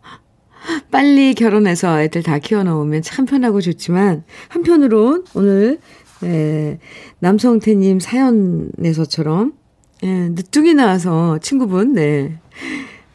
빨리 0.89 1.35
결혼해서 1.35 2.01
애들 2.01 2.23
다 2.23 2.39
키워놓으면 2.39 3.03
참 3.03 3.25
편하고 3.25 3.61
좋지만, 3.61 4.23
한편으론 4.47 5.25
오늘, 5.35 5.77
네, 6.21 6.79
남성태님 7.19 7.99
사연에서처럼 7.99 9.53
예, 10.01 10.07
늦둥이 10.07 10.73
나와서 10.73 11.37
친구분, 11.43 11.93
네. 11.93 12.39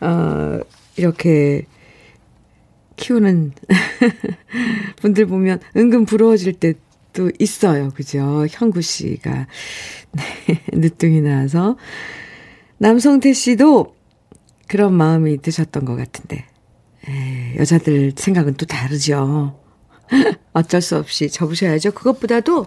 어, 0.01 0.61
이렇게 0.97 1.67
키우는 2.95 3.55
분들 5.03 5.27
보면 5.27 5.59
은근 5.77 6.05
부러워질 6.05 6.53
때 6.53 6.75
도 7.13 7.31
있어요. 7.39 7.91
그죠? 7.91 8.47
형구 8.51 8.83
씨가. 8.83 9.47
네, 10.13 10.63
늦둥이 10.73 11.21
나와서. 11.21 11.77
남성태 12.79 13.33
씨도 13.33 13.95
그런 14.69 14.95
마음이 14.95 15.41
드셨던 15.43 15.85
것 15.85 15.97
같은데. 15.97 16.47
에, 17.09 17.55
예, 17.55 17.57
여자들 17.59 18.13
생각은 18.17 18.55
또 18.55 18.67
다르죠. 18.67 19.59
어쩔 20.53 20.81
수 20.81 20.97
없이 20.97 21.31
접으셔야죠. 21.31 21.93
그것보다도 21.93 22.67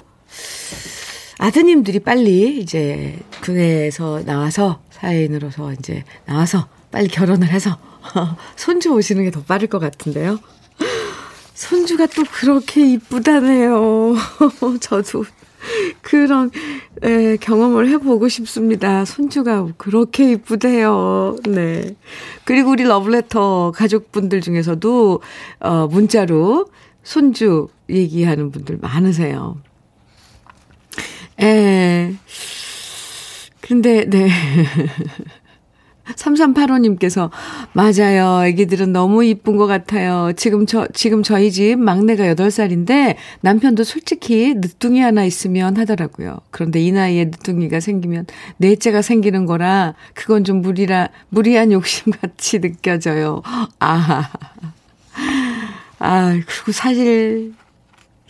아드님들이 1.40 2.00
빨리 2.00 2.60
이제 2.60 3.18
군에서 3.42 4.24
나와서 4.26 4.84
사인으로서 4.92 5.74
이제 5.74 6.04
나와서 6.26 6.68
빨리 6.92 7.08
결혼을 7.08 7.48
해서 7.50 7.78
손주 8.56 8.94
오시는 8.94 9.24
게 9.24 9.32
더 9.32 9.42
빠를 9.44 9.68
것 9.68 9.80
같은데요. 9.80 10.40
손주가 11.62 12.08
또 12.08 12.24
그렇게 12.24 12.94
이쁘다네요. 12.94 14.16
저도 14.82 15.24
그런 16.02 16.50
에, 17.04 17.38
경험을 17.38 17.88
해보고 17.88 18.30
싶습니다. 18.30 19.06
손주가 19.06 19.68
그렇게 19.78 20.32
이쁘대요. 20.32 21.36
네. 21.48 21.96
그리고 22.46 22.72
우리 22.72 22.84
러브레터 22.84 23.74
가족분들 23.76 24.42
중에서도 24.42 25.22
어, 25.60 25.88
문자로 25.88 26.66
손주 27.04 27.68
얘기하는 27.92 28.50
분들 28.50 28.80
많으세요. 28.82 29.62
예. 31.44 32.16
근데, 33.62 34.10
네. 34.10 34.30
3385님께서, 36.16 37.30
맞아요. 37.74 38.46
애기들은 38.46 38.92
너무 38.92 39.24
이쁜 39.24 39.58
것 39.58 39.68
같아요. 39.68 40.32
지금 40.36 40.66
저, 40.66 40.88
지금 40.94 41.24
저희 41.24 41.52
집 41.52 41.78
막내가 41.78 42.26
8살인데, 42.36 43.16
남편도 43.42 43.84
솔직히 43.84 44.54
늦둥이 44.56 45.00
하나 45.00 45.24
있으면 45.26 45.78
하더라고요. 45.78 46.40
그런데 46.52 46.80
이 46.80 46.92
나이에 46.92 47.26
늦둥이가 47.26 47.80
생기면, 47.80 48.26
넷째가 48.58 49.02
생기는 49.02 49.46
거라, 49.46 49.96
그건 50.14 50.44
좀 50.44 50.62
무리라, 50.62 51.10
무리한 51.30 51.72
욕심 51.72 52.12
같이 52.12 52.60
느껴져요. 52.60 53.42
아. 53.80 54.30
아, 56.00 56.30
그리고 56.32 56.72
사실, 56.72 57.54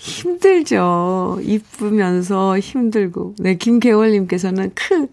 힘들죠. 0.02 1.40
이쁘면서 1.44 2.58
힘들고. 2.58 3.36
네, 3.38 3.56
김계월님께서는 3.56 4.72
크, 4.74 5.08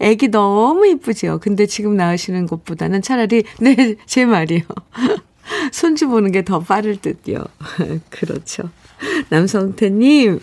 애기 0.00 0.28
너무 0.28 0.86
이쁘지요. 0.86 1.38
근데 1.40 1.66
지금 1.66 1.96
낳으시는 1.96 2.46
것보다는 2.46 3.02
차라리, 3.02 3.44
네, 3.60 3.96
제 4.06 4.24
말이요. 4.24 4.62
손주 5.72 6.08
보는 6.08 6.32
게 6.32 6.42
더 6.42 6.60
빠를 6.60 6.96
듯요. 6.96 7.44
그렇죠. 8.10 8.70
남성태님. 9.30 10.40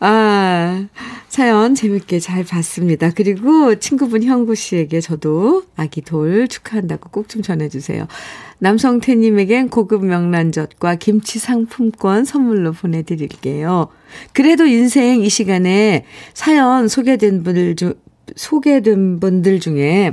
아, 0.00 0.86
사연 1.28 1.74
재밌게 1.74 2.20
잘 2.20 2.44
봤습니다. 2.44 3.10
그리고 3.14 3.74
친구분 3.76 4.22
형구 4.22 4.54
씨에게 4.54 5.00
저도 5.00 5.64
아기 5.76 6.00
돌 6.00 6.48
축하한다고 6.48 7.10
꼭 7.10 7.28
좀 7.28 7.42
전해주세요. 7.42 8.06
남성태님에겐 8.60 9.68
고급 9.68 10.04
명란젓과 10.04 10.96
김치 10.96 11.38
상품권 11.38 12.24
선물로 12.24 12.72
보내드릴게요. 12.72 13.88
그래도 14.32 14.66
인생 14.66 15.20
이 15.20 15.28
시간에 15.28 16.04
사연 16.34 16.88
소개된 16.88 17.42
분들 17.42 17.76
중, 17.76 17.94
소개된 18.34 19.20
분들 19.20 19.60
중에 19.60 20.12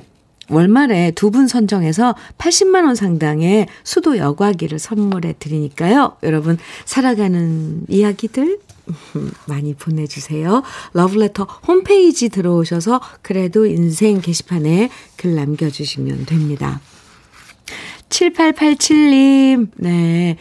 월말에 0.49 1.12
두 1.15 1.32
분 1.32 1.47
선정해서 1.47 2.15
80만 2.38 2.86
원 2.86 2.93
상당의 2.95 3.67
수도 3.84 4.17
여과기를 4.17 4.78
선물해 4.78 5.36
드리니까요. 5.39 6.17
여러분, 6.21 6.58
살아가는 6.86 7.82
이야기들 7.88 8.60
많이 9.48 9.74
보내주세요. 9.74 10.63
러브레터 10.93 11.43
홈페이지 11.67 12.30
들어오셔서 12.30 13.02
그래도 13.21 13.65
인생 13.65 14.21
게시판에 14.21 14.89
글 15.17 15.36
남겨주시면 15.36 16.26
됩니다. 16.26 16.82
7887님, 18.10 19.69
네, 19.78 20.38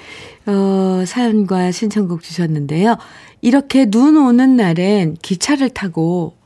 어, 0.46 1.04
사연과 1.06 1.72
신청곡 1.72 2.22
주셨는데요. 2.22 2.96
이렇게 3.40 3.86
눈 3.90 4.16
오는 4.16 4.56
날엔 4.56 5.16
기차를 5.22 5.70
타고 5.70 6.36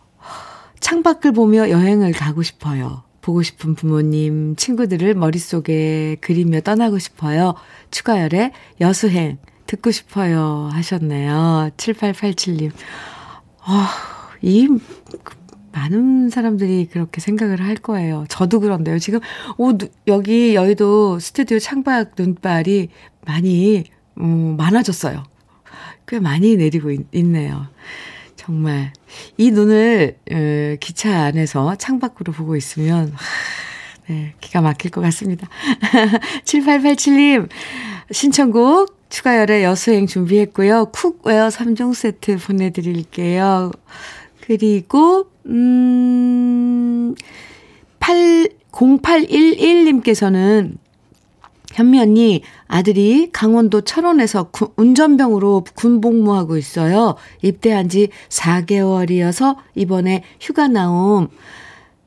창밖을 0.80 1.32
보며 1.32 1.70
여행을 1.70 2.12
가고 2.12 2.42
싶어요. 2.42 3.02
보고 3.20 3.42
싶은 3.42 3.74
부모님, 3.74 4.56
친구들을 4.56 5.14
머릿속에 5.14 6.16
그리며 6.20 6.61
떠나고 6.61 6.98
싶어요. 6.98 7.54
추가열의 7.90 8.52
여수행 8.80 9.38
듣고 9.68 9.90
싶어요 9.90 10.70
하셨네요. 10.72 11.70
7887님. 11.76 12.72
아, 13.61 13.90
이 14.40 14.66
많은 15.72 16.31
사람들이 16.31 16.88
그렇게 16.90 17.20
생각을 17.20 17.62
할 17.62 17.76
거예요. 17.76 18.24
저도 18.28 18.61
그런데요. 18.61 18.98
지금 18.98 19.20
오 19.59 19.72
여기 20.07 20.54
여의도 20.54 21.18
스튜디오 21.20 21.59
창밖 21.59 22.12
눈발이 22.18 22.88
많이 23.26 23.85
음, 24.18 24.57
많아졌어요. 24.57 25.22
꽤 26.09 26.18
많이 26.18 26.57
내리고 26.57 26.90
있, 26.90 27.07
네요 27.12 27.66
정말 28.37 28.94
이 29.37 29.50
눈을 29.50 30.16
에, 30.31 30.76
기차 30.81 31.24
안에서 31.24 31.74
창밖으로 31.76 32.33
보고 32.33 32.57
있으면 32.57 33.12
하, 33.12 33.18
네, 34.09 34.35
기가 34.40 34.62
막힐 34.62 34.90
것 34.90 35.02
같습니다. 35.02 35.46
7887님 36.44 37.50
신청곡 38.11 38.97
추가열의 39.09 39.64
여수행 39.64 40.07
준비했고요. 40.07 40.90
cookware 40.92 41.48
3종 41.49 41.94
세트 41.94 42.38
보내드릴게요. 42.38 43.73
그리고 44.40 45.27
음, 45.47 47.14
8, 48.01 48.49
0811님께서는 48.73 50.77
현미 51.73 52.01
언니, 52.01 52.42
아들이 52.66 53.31
강원도 53.33 53.83
철원에서 53.83 54.51
구, 54.51 54.73
운전병으로 54.77 55.64
군복무하고 55.75 56.57
있어요. 56.57 57.16
입대한 57.42 57.88
지 57.88 58.09
4개월이어서 58.31 59.57
이번에 59.75 60.25
휴가 60.40 60.66
나옴. 60.66 61.29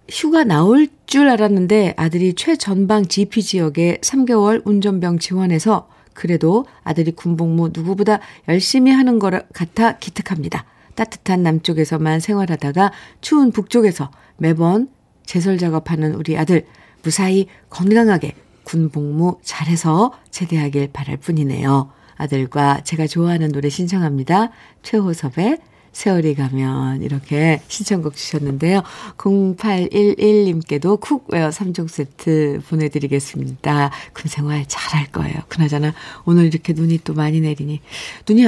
휴가 0.10 0.44
나올 0.44 0.88
줄 1.06 1.30
알았는데 1.30 1.94
아들이 1.96 2.34
최전방 2.34 3.08
GP 3.08 3.44
지역에 3.44 4.00
3개월 4.02 4.62
운전병 4.66 5.20
지원해서 5.20 5.88
그래도 6.14 6.66
아들이 6.84 7.12
군복무 7.12 7.72
누구보다 7.74 8.20
열심히 8.48 8.92
하는 8.92 9.20
것 9.20 9.32
같아 9.54 9.98
기특합니다. 9.98 10.66
따뜻한 10.96 11.44
남쪽에서만 11.44 12.20
생활하다가 12.20 12.92
추운 13.22 13.52
북쪽에서 13.52 14.12
매번 14.38 14.90
제설 15.26 15.58
작업하는 15.58 16.14
우리 16.14 16.38
아들 16.38 16.66
무사히 17.04 17.48
건강하게 17.70 18.36
군복무 18.64 19.40
잘해서 19.42 20.14
제대하길 20.30 20.92
바랄 20.92 21.18
뿐이네요. 21.18 21.92
아들과 22.16 22.82
제가 22.84 23.08
좋아하는 23.08 23.52
노래 23.52 23.70
신청합니다. 23.70 24.52
최호섭의 24.84 25.60
세월이 25.92 26.36
가면 26.36 27.04
이렇게 27.04 27.62
신청곡 27.68 28.16
주셨는데요. 28.16 28.82
0811님께도 29.18 31.00
cookware 31.00 31.50
3종 31.50 31.88
세트 31.88 32.62
보내드리겠습니다. 32.68 33.92
군생활 34.14 34.66
잘할 34.68 35.12
거예요. 35.12 35.36
그나저나 35.50 35.94
오늘 36.26 36.46
이렇게 36.46 36.74
눈이 36.74 37.00
또 37.04 37.14
많이 37.14 37.42
내리니 37.42 37.82
눈이 38.28 38.48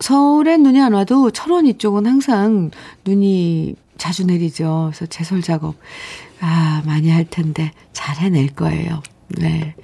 서울엔 0.00 0.62
눈이 0.62 0.80
안 0.80 0.92
와도 0.92 1.30
철원 1.30 1.66
이쪽은 1.66 2.06
항상 2.06 2.70
눈이 3.04 3.76
자주 3.96 4.26
내리죠. 4.26 4.90
그래서 4.92 5.06
제설 5.06 5.40
작업 5.40 5.76
아 6.40 6.82
많이 6.84 7.10
할 7.10 7.24
텐데 7.24 7.70
잘 7.92 8.16
해낼 8.16 8.48
거예요. 8.48 9.02
네. 9.28 9.74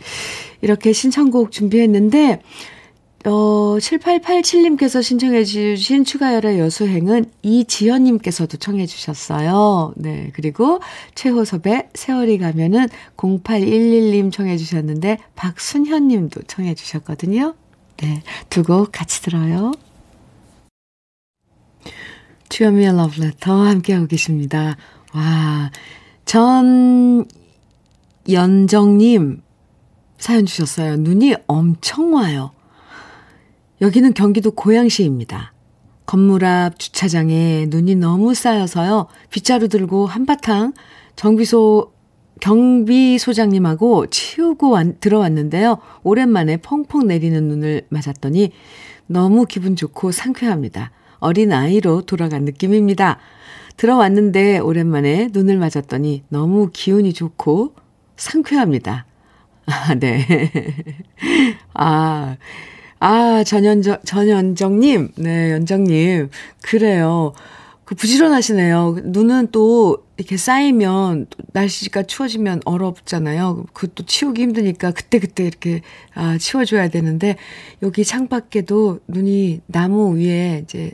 이렇게 0.60 0.92
신청곡 0.92 1.52
준비했는데 1.52 2.42
어, 3.26 3.76
7887님께서 3.78 5.02
신청해 5.02 5.44
주신 5.44 6.04
추가열의 6.04 6.58
여수행은 6.58 7.26
이지연님께서도 7.42 8.56
청해 8.56 8.86
주셨어요. 8.86 9.92
네. 9.96 10.30
그리고 10.34 10.80
최호섭의 11.14 11.90
세월이 11.94 12.38
가면은 12.38 12.88
0811님 13.18 14.32
청해 14.32 14.56
주셨는데 14.56 15.18
박순현님도 15.36 16.42
청해 16.46 16.74
주셨거든요. 16.74 17.54
네. 17.98 18.22
두 18.48 18.62
곡 18.62 18.90
같이 18.90 19.20
들어요. 19.20 19.72
주현미의 22.48 22.96
러브레터 22.96 23.52
함께하고 23.52 24.06
계십니다. 24.06 24.76
와, 25.14 25.70
전 26.24 27.26
연정님 28.30 29.42
사연 30.18 30.46
주셨어요. 30.46 30.96
눈이 30.96 31.34
엄청 31.46 32.14
와요. 32.14 32.52
여기는 33.80 34.12
경기도 34.14 34.50
고양시입니다. 34.50 35.52
건물 36.04 36.44
앞 36.44 36.78
주차장에 36.78 37.66
눈이 37.68 37.96
너무 37.96 38.34
쌓여서요. 38.34 39.06
빗자루 39.30 39.68
들고 39.68 40.06
한바탕 40.06 40.72
정비소 41.16 41.92
경비 42.40 43.18
소장님하고 43.18 44.06
치우고 44.08 44.70
왔, 44.70 45.00
들어왔는데요. 45.00 45.78
오랜만에 46.02 46.56
펑펑 46.58 47.06
내리는 47.06 47.48
눈을 47.48 47.82
맞았더니 47.90 48.52
너무 49.06 49.46
기분 49.46 49.76
좋고 49.76 50.12
상쾌합니다. 50.12 50.90
어린 51.18 51.52
아이로 51.52 52.02
돌아간 52.02 52.44
느낌입니다. 52.44 53.18
들어왔는데 53.76 54.58
오랜만에 54.58 55.28
눈을 55.32 55.58
맞았더니 55.58 56.24
너무 56.28 56.70
기운이 56.72 57.12
좋고 57.12 57.74
상쾌합니다. 58.16 59.06
아, 59.66 59.94
네. 59.94 60.26
아, 61.74 62.36
아, 63.00 63.42
전연정, 63.44 63.98
전연정님. 64.04 65.12
네, 65.16 65.52
연정님. 65.52 66.28
그래요. 66.62 67.32
그 67.84 67.94
부지런하시네요. 67.94 68.98
눈은 69.04 69.48
또 69.50 70.04
이렇게 70.16 70.36
쌓이면 70.36 71.26
또 71.30 71.38
날씨가 71.54 72.04
추워지면 72.04 72.60
얼었잖아요. 72.66 73.64
그것도 73.72 74.04
치우기 74.04 74.42
힘드니까 74.42 74.92
그때 74.92 75.18
그때 75.18 75.44
이렇게 75.44 75.80
아, 76.14 76.36
치워줘야 76.38 76.88
되는데 76.88 77.36
여기 77.82 78.04
창밖에도 78.04 79.00
눈이 79.08 79.62
나무 79.66 80.16
위에 80.16 80.60
이제 80.62 80.92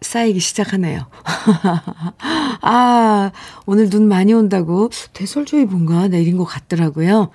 쌓이기 0.00 0.38
시작하네요. 0.38 1.08
아, 2.62 3.32
오늘 3.66 3.90
눈 3.90 4.06
많이 4.08 4.32
온다고 4.32 4.90
대설주의보인가 5.12 6.08
내린 6.08 6.36
것 6.36 6.44
같더라고요. 6.44 7.30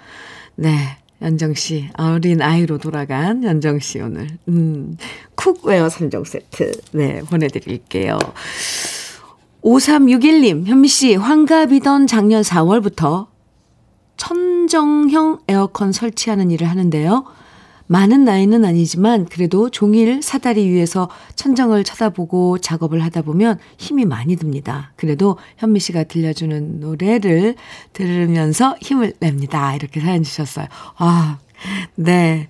네. 0.56 0.98
연정 1.24 1.54
씨, 1.54 1.90
어린 1.98 2.42
아이로 2.42 2.78
돌아간 2.78 3.44
연정 3.46 3.80
씨 3.80 4.02
오늘, 4.02 4.28
음, 4.50 4.98
cookware 5.36 5.88
3종 5.88 6.26
세트, 6.26 6.74
네, 6.92 7.22
보내드릴게요. 7.22 8.20
5361님, 9.64 10.66
현미 10.66 10.88
씨, 10.90 11.16
환갑이던 11.16 12.08
작년 12.08 12.42
4월부터 12.42 13.28
천정형 14.18 15.40
에어컨 15.48 15.94
설치하는 15.94 16.52
일을 16.52 16.70
하는데요. 16.70 17.24
많은 17.88 18.24
나이는 18.24 18.66
아니지만 18.66 19.26
그래도 19.26 19.70
종일 19.70 20.22
사다리 20.22 20.68
위에서 20.68 21.10
천정을 21.36 21.84
쳐다보고 21.84 22.60
작업을 22.60 23.04
하다 23.04 23.24
보면 23.24 23.60
힘이 23.78 24.06
많이 24.06 24.36
듭니다. 24.36 24.92
그래도 24.96 25.38
현미 25.58 25.80
씨가 25.80 26.04
들려주는 26.06 26.80
노래를 26.80 27.56
들으면서 27.94 28.76
힘을 28.82 29.14
냅니다. 29.20 29.76
이렇게 29.76 30.00
사연 30.00 30.24
주셨어요. 30.24 30.68
아, 30.98 31.38
네. 31.96 32.48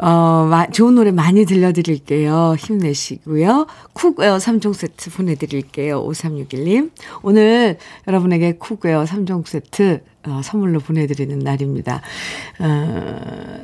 어, 0.00 0.48
좋은 0.72 0.94
노래 0.94 1.10
많이 1.10 1.44
들려드릴게요. 1.44 2.54
힘내시고요. 2.56 3.66
cookware 3.94 4.36
3종 4.36 4.72
세트 4.72 5.10
보내드릴게요. 5.10 6.04
5361님. 6.06 6.92
오늘 7.22 7.78
여러분에게 8.06 8.58
cookware 8.58 9.04
3종 9.04 9.44
세트 9.46 10.02
어, 10.28 10.40
선물로 10.42 10.78
보내드리는 10.80 11.36
날입니다. 11.40 12.00
어, 12.60 13.60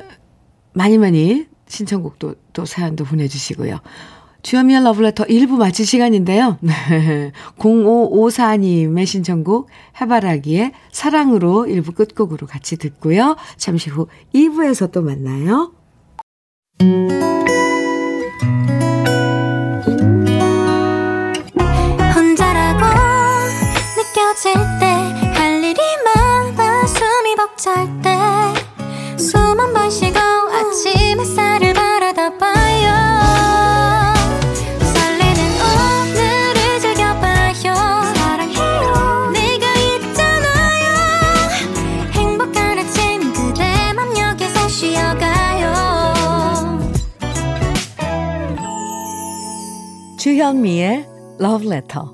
많이 0.75 0.97
많이 0.97 1.45
신청곡도 1.67 2.35
또 2.53 2.65
사연도 2.65 3.03
보내주시고요. 3.05 3.79
주현미의 4.43 4.83
러브레터 4.83 5.23
1부 5.23 5.57
마칠 5.57 5.87
시간인데요. 5.87 6.59
0554님의 7.57 9.07
신청곡 9.07 9.69
해바라기의 9.99 10.71
사랑으로 10.91 11.65
1부 11.65 11.95
끝곡으로 11.95 12.45
같이 12.45 12.77
듣고요. 12.77 13.37
잠시 13.57 13.89
후 13.89 14.07
2부에서 14.35 14.91
또 14.91 15.01
만나요. 15.01 15.71
혼자라고 22.13 22.85
느껴질 23.97 24.53
때 24.79 24.95
할 25.35 25.63
일이 25.63 25.79
많아 26.03 26.85
숨이 26.87 27.35
벅찰 27.35 28.01
때 28.01 28.14
주현미의 50.45 51.07
Love 51.41 51.67
Letter 51.67 52.07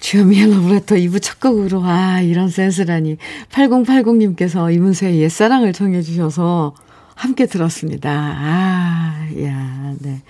주현미의 0.00 0.50
러브레터 0.50 0.96
2부 0.96 1.22
첫 1.22 1.38
곡으로, 1.38 1.82
아, 1.84 2.20
이런 2.20 2.48
센스라니. 2.48 3.18
8080님께서 3.52 4.74
이문세의 4.74 5.20
옛사랑을 5.20 5.72
청해주셔서 5.72 6.74
함께 7.14 7.46
들었습니다. 7.46 8.10
아, 8.10 9.28
야, 9.44 9.94
네. 10.00 10.22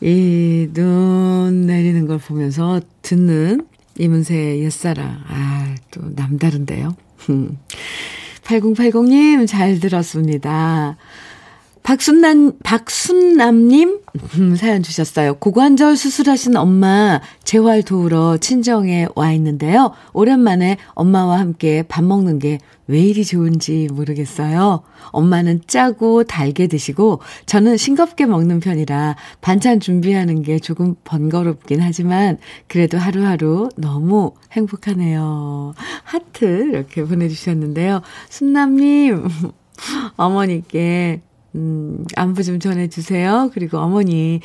이 0.00 0.68
눈 0.72 1.66
내리는 1.66 2.06
걸 2.06 2.18
보면서 2.18 2.80
듣는 3.02 3.66
이문세의 3.98 4.62
옛사랑. 4.64 5.24
아, 5.28 5.74
또 5.90 6.02
남다른데요. 6.14 6.96
8080님 8.44 9.46
잘 9.46 9.80
들었습니다. 9.80 10.96
박순남, 11.88 12.58
박순남님 12.62 14.00
음, 14.36 14.56
사연 14.56 14.82
주셨어요. 14.82 15.36
고관절 15.36 15.96
수술하신 15.96 16.54
엄마 16.56 17.22
재활 17.44 17.82
도우러 17.82 18.36
친정에 18.36 19.06
와 19.14 19.32
있는데요. 19.32 19.94
오랜만에 20.12 20.76
엄마와 20.92 21.38
함께 21.38 21.82
밥 21.88 22.04
먹는 22.04 22.38
게 22.40 22.58
왜 22.88 23.02
이리 23.02 23.24
좋은지 23.24 23.86
모르겠어요. 23.92 24.82
엄마는 25.12 25.60
짜고 25.66 26.24
달게 26.24 26.66
드시고 26.66 27.20
저는 27.46 27.76
싱겁게 27.76 28.26
먹는 28.26 28.60
편이라 28.60 29.14
반찬 29.42 29.78
준비하는 29.78 30.42
게 30.42 30.58
조금 30.58 30.94
번거롭긴 31.04 31.80
하지만 31.82 32.38
그래도 32.66 32.98
하루하루 32.98 33.68
너무 33.76 34.32
행복하네요. 34.52 35.74
하트 36.02 36.70
이렇게 36.70 37.04
보내주셨는데요. 37.04 38.00
순남님 38.30 39.28
어머니께 40.16 41.20
음, 41.58 42.04
안부 42.14 42.44
좀 42.44 42.60
전해주세요. 42.60 43.50
그리고 43.52 43.78
어머니 43.78 44.40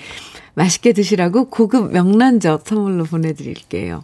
맛있게 0.55 0.93
드시라고 0.93 1.45
고급 1.45 1.93
명란젓 1.93 2.65
선물로 2.65 3.05
보내드릴게요. 3.05 4.03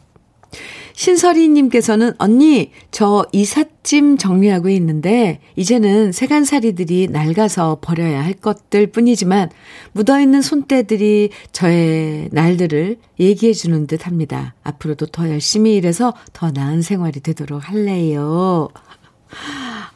신설이님께서는 0.93 2.13
언니 2.17 2.71
저 2.91 3.25
이삿짐 3.31 4.17
정리하고 4.17 4.67
있는데 4.69 5.39
이제는 5.55 6.11
세간살이들이 6.11 7.07
낡아서 7.09 7.77
버려야 7.81 8.23
할 8.23 8.33
것들 8.33 8.87
뿐이지만 8.87 9.49
묻어있는 9.93 10.41
손때들이 10.41 11.29
저의 11.53 12.27
날들을 12.33 12.97
얘기해 13.19 13.53
주는 13.53 13.87
듯 13.87 14.07
합니다. 14.07 14.55
앞으로도 14.63 15.05
더 15.07 15.29
열심히 15.29 15.75
일해서 15.75 16.13
더 16.33 16.51
나은 16.51 16.81
생활이 16.81 17.21
되도록 17.21 17.69
할래요. 17.69 18.67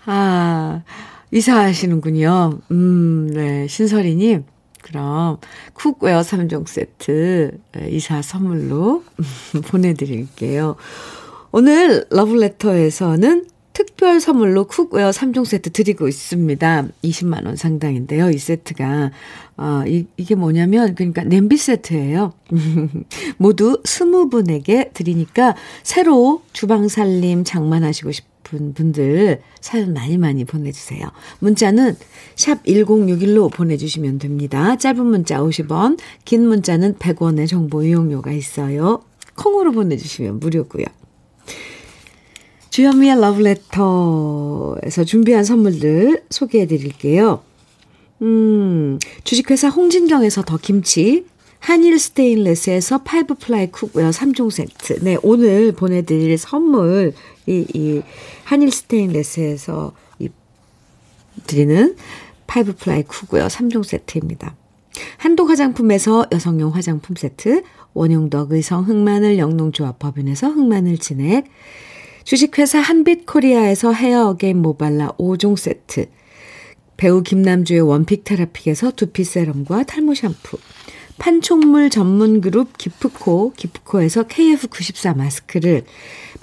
아 0.05 0.83
이사하시는군요. 1.33 2.59
음, 2.71 3.27
네. 3.33 3.67
신설이님, 3.67 4.43
그럼 4.83 5.37
cookware 5.73 6.21
3종 6.21 6.67
세트 6.67 7.57
이사 7.89 8.21
선물로 8.21 9.03
보내드릴게요. 9.69 10.75
오늘 11.51 12.05
러브레터에서는 12.11 13.47
특별 13.73 14.19
선물로 14.19 14.65
cookware 14.65 15.09
3종 15.09 15.45
세트 15.45 15.71
드리고 15.71 16.07
있습니다. 16.07 16.87
20만 17.03 17.47
원 17.47 17.55
상당인데요. 17.55 18.29
이 18.29 18.37
세트가. 18.37 19.11
어, 19.57 19.83
이, 19.87 20.05
이게 20.17 20.35
뭐냐면, 20.35 20.93
그러니까 20.93 21.23
냄비 21.23 21.57
세트예요. 21.57 22.33
모두 23.37 23.81
20분에게 23.83 24.93
드리니까 24.93 25.55
새로 25.81 26.43
주방 26.53 26.87
살림 26.87 27.43
장만하시고 27.43 28.11
싶 28.11 28.32
은 28.53 28.73
분들 28.73 29.41
사연 29.61 29.93
많이 29.93 30.17
많이 30.17 30.45
보내주세요. 30.45 31.09
문자는 31.39 31.95
샵 32.35 32.63
1061로 32.63 33.51
보내주시면 33.51 34.19
됩니다. 34.19 34.75
짧은 34.75 35.05
문자 35.05 35.39
50원, 35.39 35.97
긴 36.25 36.47
문자는 36.47 36.95
100원의 36.95 37.47
정보 37.47 37.83
이용료가 37.83 38.31
있어요. 38.31 39.03
콩으로 39.35 39.71
보내주시면 39.71 40.39
무료고요. 40.39 40.85
주현미의 42.69 43.21
러브레터에서 43.21 45.03
준비한 45.05 45.43
선물들 45.43 46.23
소개해 46.29 46.65
드릴게요. 46.65 47.43
음, 48.23 48.97
주식회사 49.23 49.69
홍진경에서 49.69 50.43
더 50.43 50.57
김치, 50.57 51.25
한일 51.63 51.97
스테인레스에서 51.97 53.03
five 53.03 53.35
ply 53.35 53.71
cookware 53.71 54.09
3종 54.09 54.51
세트. 54.51 54.99
네, 55.01 55.15
오늘 55.23 55.71
보내드릴 55.71 56.37
선물, 56.37 57.13
이, 57.47 57.65
이, 57.73 58.01
한일 58.43 58.69
스테인레스에서 58.69 59.93
이, 60.19 60.27
드리는 61.47 61.95
five 62.47 62.75
ply 62.75 63.03
cookware 63.03 63.47
3종 63.47 63.85
세트입니다. 63.85 64.57
한도 65.15 65.45
화장품에서 65.45 66.25
여성용 66.33 66.75
화장품 66.75 67.15
세트, 67.15 67.63
원용덕 67.93 68.51
의성 68.51 68.83
흑마늘 68.83 69.37
영농조합 69.37 69.99
법인에서 69.99 70.49
흑마늘 70.49 70.97
진액, 70.97 71.45
주식회사 72.25 72.79
한빛 72.79 73.25
코리아에서 73.25 73.93
Hair 73.93 74.27
Again 74.27 74.61
모발라 74.61 75.13
5종 75.17 75.55
세트, 75.55 76.07
배우 76.97 77.23
김남주의 77.23 77.79
원픽 77.79 78.25
테라픽에서 78.25 78.91
두피 78.91 79.23
세럼과 79.23 79.83
탈모 79.83 80.13
샴푸, 80.13 80.57
판촉물 81.17 81.89
전문 81.89 82.41
그룹 82.41 82.77
기프코, 82.77 83.53
기프코에서 83.55 84.23
KF94 84.23 85.15
마스크를, 85.15 85.83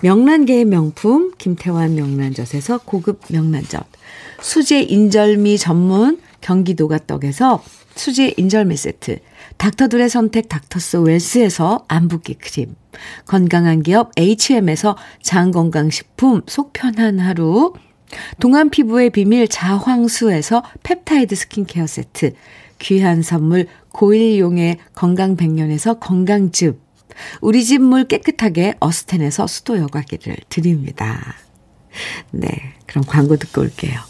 명란계의 0.02 0.64
명품 0.64 1.32
김태환 1.36 1.94
명란젓에서 1.94 2.78
고급 2.84 3.20
명란젓, 3.28 3.86
수제 4.40 4.82
인절미 4.82 5.58
전문 5.58 6.20
경기도가 6.40 6.98
떡에서 7.06 7.62
수제 7.94 8.34
인절미 8.36 8.76
세트, 8.76 9.18
닥터들의 9.58 10.08
선택 10.08 10.48
닥터스 10.48 10.98
웰스에서 10.98 11.84
안붓기 11.88 12.34
크림, 12.34 12.74
건강한 13.26 13.82
기업 13.82 14.12
HM에서 14.16 14.96
장건강식품 15.22 16.42
속 16.46 16.72
편한 16.72 17.18
하루, 17.18 17.74
동안 18.40 18.70
피부의 18.70 19.10
비밀 19.10 19.48
자황수에서 19.48 20.62
펩타이드 20.82 21.34
스킨케어 21.34 21.86
세트, 21.86 22.32
귀한 22.78 23.22
선물 23.22 23.66
고일용의 23.92 24.78
건강백년에서 24.94 25.94
건강즙, 25.94 26.80
우리 27.40 27.64
집 27.64 27.80
물 27.80 28.04
깨끗하게 28.04 28.74
어스텐에서 28.80 29.46
수도 29.46 29.78
여과기를 29.78 30.36
드립니다. 30.48 31.34
네, 32.30 32.48
그럼 32.86 33.04
광고 33.04 33.36
듣고 33.36 33.62
올게요. 33.62 34.00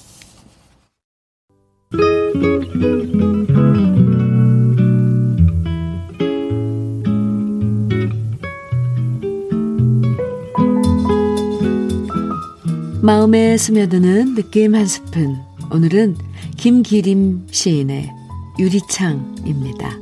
마음에 13.03 13.57
스며드는 13.57 14.35
느낌 14.35 14.75
한 14.75 14.87
스푼. 14.87 15.39
오늘은 15.73 16.17
김기림 16.57 17.47
시인의 17.51 18.20
유리창입니다. 18.59 19.99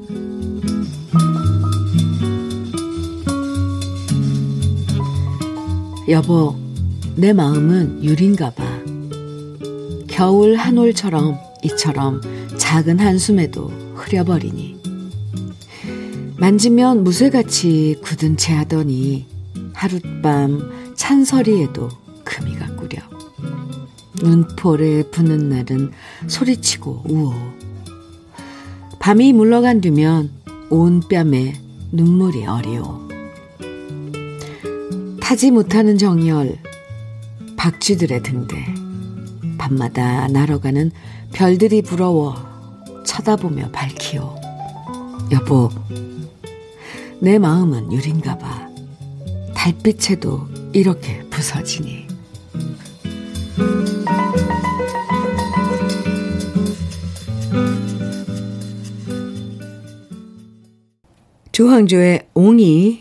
여보, 6.08 6.56
내 7.16 7.32
마음은 7.32 8.02
유린가 8.02 8.50
봐. 8.50 8.64
겨울 10.08 10.56
한 10.56 10.78
올처럼 10.78 11.38
이처럼 11.62 12.20
작은 12.56 12.98
한숨에도 12.98 13.68
흐려버리니. 13.94 14.78
만지면 16.38 17.04
무쇠같이 17.04 18.00
굳은 18.02 18.36
채 18.36 18.54
하더니 18.54 19.26
하룻밤 19.74 20.94
찬서리에도 20.96 21.88
금이 22.24 22.54
가 22.56 22.74
꾸려. 22.76 23.00
눈포에 24.22 25.04
부는 25.10 25.48
날은 25.48 25.92
소리치고 26.26 27.02
우어. 27.08 27.57
밤이 28.98 29.32
물러간 29.32 29.80
뒤면 29.80 30.30
온 30.70 31.00
뺨에 31.08 31.54
눈물이 31.92 32.46
어리오. 32.46 33.08
타지 35.20 35.50
못하는 35.50 35.96
정열, 35.96 36.58
박쥐들의 37.56 38.22
등대. 38.22 38.56
밤마다 39.56 40.28
날아가는 40.28 40.90
별들이 41.32 41.82
부러워 41.82 42.34
쳐다보며 43.04 43.70
밝히오. 43.70 44.34
여보, 45.32 45.70
내 47.20 47.38
마음은 47.38 47.92
유린가 47.92 48.36
봐. 48.38 48.68
달빛에도 49.54 50.48
이렇게 50.72 51.22
부서지니. 51.30 52.07
조항조의 61.58 62.28
옹이 62.34 63.00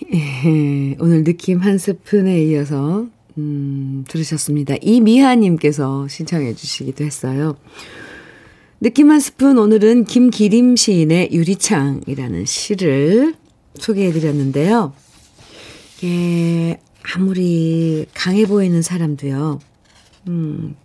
오늘 0.99 1.23
느낌 1.23 1.59
한 1.59 1.77
스푼에 1.77 2.43
이어서 2.45 3.05
음, 3.37 4.03
들으셨습니다. 4.07 4.73
이미하님께서 4.81 6.07
신청해 6.07 6.55
주시기도 6.55 7.03
했어요. 7.03 7.55
느낌 8.81 9.11
한 9.11 9.19
스푼 9.19 9.59
오늘은 9.59 10.05
김기림 10.05 10.75
시인의 10.75 11.29
유리창이라는 11.33 12.45
시를 12.45 13.35
소개해 13.75 14.11
드렸는데요. 14.11 14.91
예, 16.05 16.79
아무리 17.13 18.07
강해 18.15 18.47
보이는 18.47 18.81
사람도요. 18.81 19.59
음, 20.29 20.75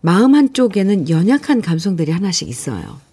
마음 0.00 0.34
한쪽에는 0.34 1.10
연약한 1.10 1.60
감성들이 1.60 2.10
하나씩 2.10 2.48
있어요. 2.48 3.05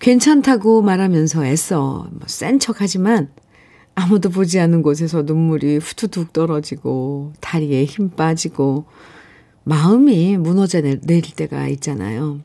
괜찮다고 0.00 0.82
말하면서 0.82 1.44
애써 1.44 2.08
뭐센 2.12 2.58
척 2.58 2.80
하지만 2.80 3.30
아무도 3.94 4.30
보지 4.30 4.60
않는 4.60 4.82
곳에서 4.82 5.22
눈물이 5.22 5.78
후두둑 5.78 6.32
떨어지고 6.32 7.32
다리에 7.40 7.84
힘 7.84 8.10
빠지고 8.10 8.86
마음이 9.64 10.36
무너져 10.36 10.80
내릴 10.80 11.22
때가 11.34 11.68
있잖아요. 11.68 12.40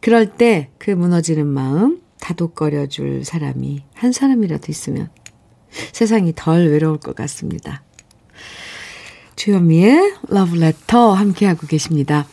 그럴 0.00 0.36
때 0.36 0.70
그 0.78 0.90
무너지는 0.90 1.46
마음 1.46 2.00
다독거려 2.20 2.86
줄 2.86 3.24
사람이 3.24 3.82
한 3.92 4.12
사람이라도 4.12 4.66
있으면 4.70 5.10
세상이 5.92 6.32
덜 6.34 6.68
외로울 6.70 6.98
것 6.98 7.14
같습니다. 7.14 7.82
주현미의 9.36 10.14
러브레터 10.28 11.12
함께하고 11.12 11.66
계십니다. 11.66 12.26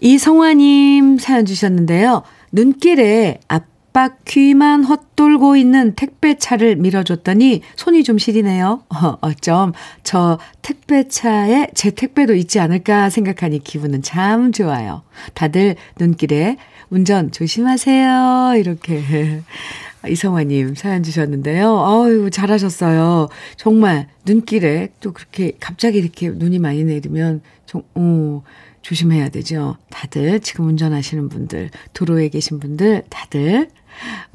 이성화님 0.00 1.18
사연 1.18 1.44
주셨는데요. 1.44 2.22
눈길에 2.52 3.40
앞 3.48 3.64
바퀴만 3.92 4.84
헛돌고 4.84 5.56
있는 5.56 5.94
택배차를 5.94 6.76
밀어줬더니 6.76 7.62
손이 7.76 8.04
좀 8.04 8.18
시리네요. 8.18 8.82
어, 8.90 9.18
어쩜 9.20 9.72
저 10.02 10.38
택배차에 10.62 11.68
제 11.74 11.90
택배도 11.90 12.34
있지 12.34 12.58
않을까 12.58 13.10
생각하니 13.10 13.62
기분은 13.62 14.02
참 14.02 14.52
좋아요. 14.52 15.02
다들 15.34 15.76
눈길에 15.98 16.56
운전 16.90 17.30
조심하세요. 17.32 18.54
이렇게 18.56 19.42
이성화님 20.08 20.74
사연 20.74 21.02
주셨는데요. 21.02 21.78
아유, 21.80 22.28
잘하셨어요. 22.30 23.28
정말 23.56 24.08
눈길에 24.26 24.88
또 25.00 25.12
그렇게 25.12 25.52
갑자기 25.60 25.98
이렇게 25.98 26.28
눈이 26.28 26.58
많이 26.58 26.84
내리면 26.84 27.40
좀, 27.66 27.82
어, 27.94 28.42
조심해야 28.82 29.28
되죠. 29.28 29.76
다들 29.90 30.40
지금 30.40 30.66
운전하시는 30.66 31.28
분들, 31.28 31.70
도로에 31.92 32.28
계신 32.28 32.58
분들 32.58 33.04
다들 33.08 33.68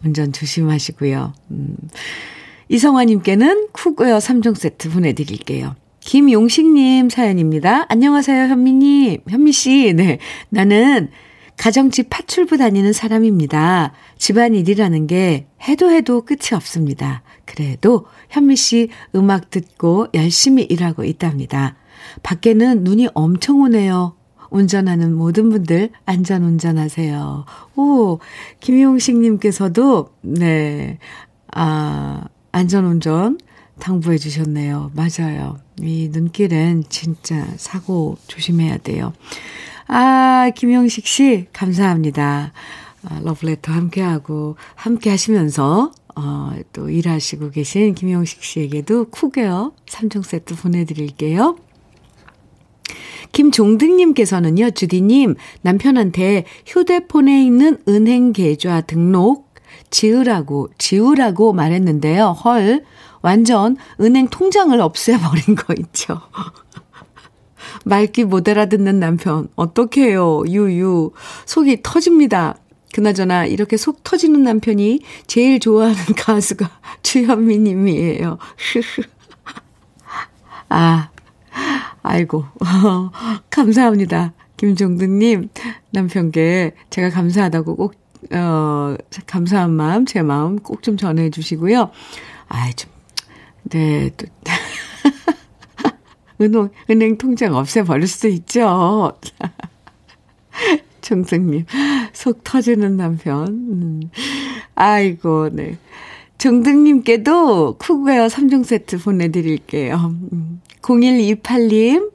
운전 0.03 0.31
조심하시고요. 0.31 1.33
음. 1.51 1.75
이성화님께는 2.69 3.69
cookware 3.71 4.17
3종 4.17 4.55
세트 4.55 4.89
보내드릴게요. 4.89 5.75
김용식님 6.01 7.09
사연입니다. 7.09 7.85
안녕하세요, 7.89 8.47
현미님. 8.47 9.21
현미씨, 9.27 9.93
네. 9.95 10.19
나는 10.49 11.09
가정집 11.57 12.09
파출부 12.09 12.57
다니는 12.57 12.93
사람입니다. 12.93 13.93
집안일이라는 14.17 15.07
게 15.07 15.47
해도 15.67 15.89
해도 15.91 16.23
끝이 16.23 16.53
없습니다. 16.53 17.23
그래도 17.45 18.05
현미씨 18.29 18.89
음악 19.15 19.49
듣고 19.49 20.07
열심히 20.13 20.63
일하고 20.63 21.03
있답니다. 21.03 21.75
밖에는 22.23 22.83
눈이 22.83 23.09
엄청 23.13 23.61
오네요. 23.61 24.16
운전하는 24.49 25.15
모든 25.15 25.49
분들 25.49 25.89
안전 26.05 26.43
운전하세요. 26.43 27.45
오, 27.75 28.19
김용식님께서도, 28.59 30.09
네, 30.21 30.99
아, 31.53 32.25
안전 32.51 32.85
운전 32.85 33.37
당부해 33.79 34.17
주셨네요. 34.17 34.91
맞아요. 34.95 35.59
이 35.81 36.09
눈길은 36.11 36.85
진짜 36.89 37.45
사고 37.57 38.17
조심해야 38.27 38.77
돼요. 38.77 39.13
아, 39.87 40.49
김용식 40.55 41.05
씨, 41.07 41.47
감사합니다. 41.53 42.53
아, 43.03 43.19
러브레터 43.23 43.71
함께하고, 43.71 44.55
함께 44.75 45.09
하시면서, 45.09 45.91
어, 46.15 46.51
또 46.73 46.89
일하시고 46.89 47.51
계신 47.51 47.93
김용식 47.93 48.43
씨에게도 48.43 49.09
cookware 49.11 49.71
3종 49.85 50.23
세트 50.23 50.55
보내드릴게요. 50.55 51.57
김종득님께서는요, 53.31 54.71
주디님, 54.71 55.35
남편한테 55.61 56.45
휴대폰에 56.65 57.43
있는 57.43 57.77
은행 57.87 58.33
계좌 58.33 58.81
등록 58.81 59.47
지으라고, 59.89 60.69
지우라고 60.77 61.53
말했는데요. 61.53 62.31
헐, 62.31 62.83
완전 63.21 63.77
은행 63.99 64.27
통장을 64.27 64.79
없애버린 64.79 65.55
거 65.55 65.73
있죠. 65.79 66.21
말귀 67.85 68.25
못 68.25 68.47
알아듣는 68.47 68.99
남편, 68.99 69.47
어떡해요, 69.55 70.43
유유. 70.47 71.11
속이 71.45 71.81
터집니다. 71.83 72.55
그나저나 72.93 73.45
이렇게 73.45 73.77
속 73.77 74.03
터지는 74.03 74.43
남편이 74.43 75.01
제일 75.27 75.59
좋아하는 75.59 76.15
가수가 76.15 76.69
주현미 77.03 77.59
님이에요. 77.59 78.37
아, 80.69 81.09
아이고. 82.03 82.45
감사합니다. 83.49 84.33
김종득님, 84.57 85.49
남편께 85.91 86.71
제가 86.89 87.09
감사하다고 87.09 87.75
꼭, 87.75 87.93
어, 88.31 88.95
감사한 89.27 89.71
마음, 89.71 90.05
제 90.05 90.21
마음 90.21 90.57
꼭 90.57 90.81
좀 90.81 90.97
전해주시고요. 90.97 91.91
아이, 92.47 92.73
좀, 92.73 92.89
네, 93.63 94.09
또, 94.17 94.25
은행, 96.41 96.69
은행 96.89 97.17
통장 97.17 97.55
없애버릴 97.55 98.07
수도 98.07 98.27
있죠. 98.29 99.13
종득님, 101.01 101.65
속 102.13 102.43
터지는 102.43 102.97
남편. 102.97 103.47
음. 103.47 104.01
아이고, 104.75 105.49
네. 105.53 105.77
종득님께도 106.37 107.77
cookware 107.79 108.27
3종 108.27 108.63
세트 108.63 108.99
보내드릴게요. 108.99 110.13
0128님, 110.81 111.97
음. 111.97 112.09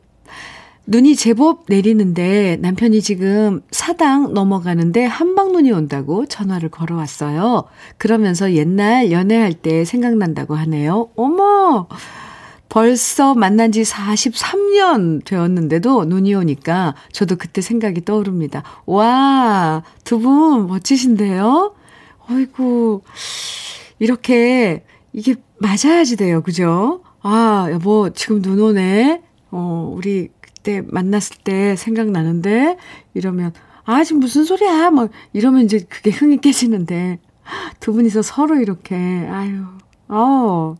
눈이 0.86 1.14
제법 1.16 1.64
내리는데 1.68 2.56
남편이 2.60 3.02
지금 3.02 3.62
사당 3.70 4.34
넘어가는데 4.34 5.04
한방눈이 5.04 5.70
온다고 5.70 6.26
전화를 6.26 6.70
걸어왔어요. 6.70 7.64
그러면서 7.98 8.52
옛날 8.54 9.12
연애할 9.12 9.52
때 9.54 9.84
생각난다고 9.84 10.54
하네요. 10.56 11.08
어머! 11.16 11.86
벌써 12.68 13.34
만난 13.34 13.70
지 13.70 13.82
43년 13.82 15.24
되었는데도 15.26 16.06
눈이 16.06 16.34
오니까 16.34 16.94
저도 17.12 17.36
그때 17.36 17.60
생각이 17.60 18.04
떠오릅니다. 18.04 18.62
와, 18.86 19.82
두 20.04 20.18
분 20.18 20.66
멋지신데요? 20.68 21.74
어이구, 22.30 23.02
이렇게, 24.02 24.84
이게 25.12 25.36
맞아야지 25.58 26.16
돼요. 26.16 26.42
그죠? 26.42 27.02
아, 27.22 27.68
여보, 27.70 28.10
지금 28.10 28.42
눈 28.42 28.60
오네? 28.60 29.22
어, 29.52 29.92
우리 29.96 30.28
그때 30.40 30.82
만났을 30.84 31.36
때 31.44 31.76
생각나는데? 31.76 32.76
이러면, 33.14 33.52
아, 33.84 34.02
지금 34.02 34.18
무슨 34.18 34.42
소리야? 34.44 34.90
막, 34.90 35.10
이러면 35.32 35.62
이제 35.66 35.86
그게 35.88 36.10
흥이 36.10 36.38
깨지는데. 36.38 37.20
두 37.78 37.92
분이서 37.92 38.22
서로 38.22 38.56
이렇게, 38.56 38.96
아유, 38.96 39.62
어, 40.08 40.74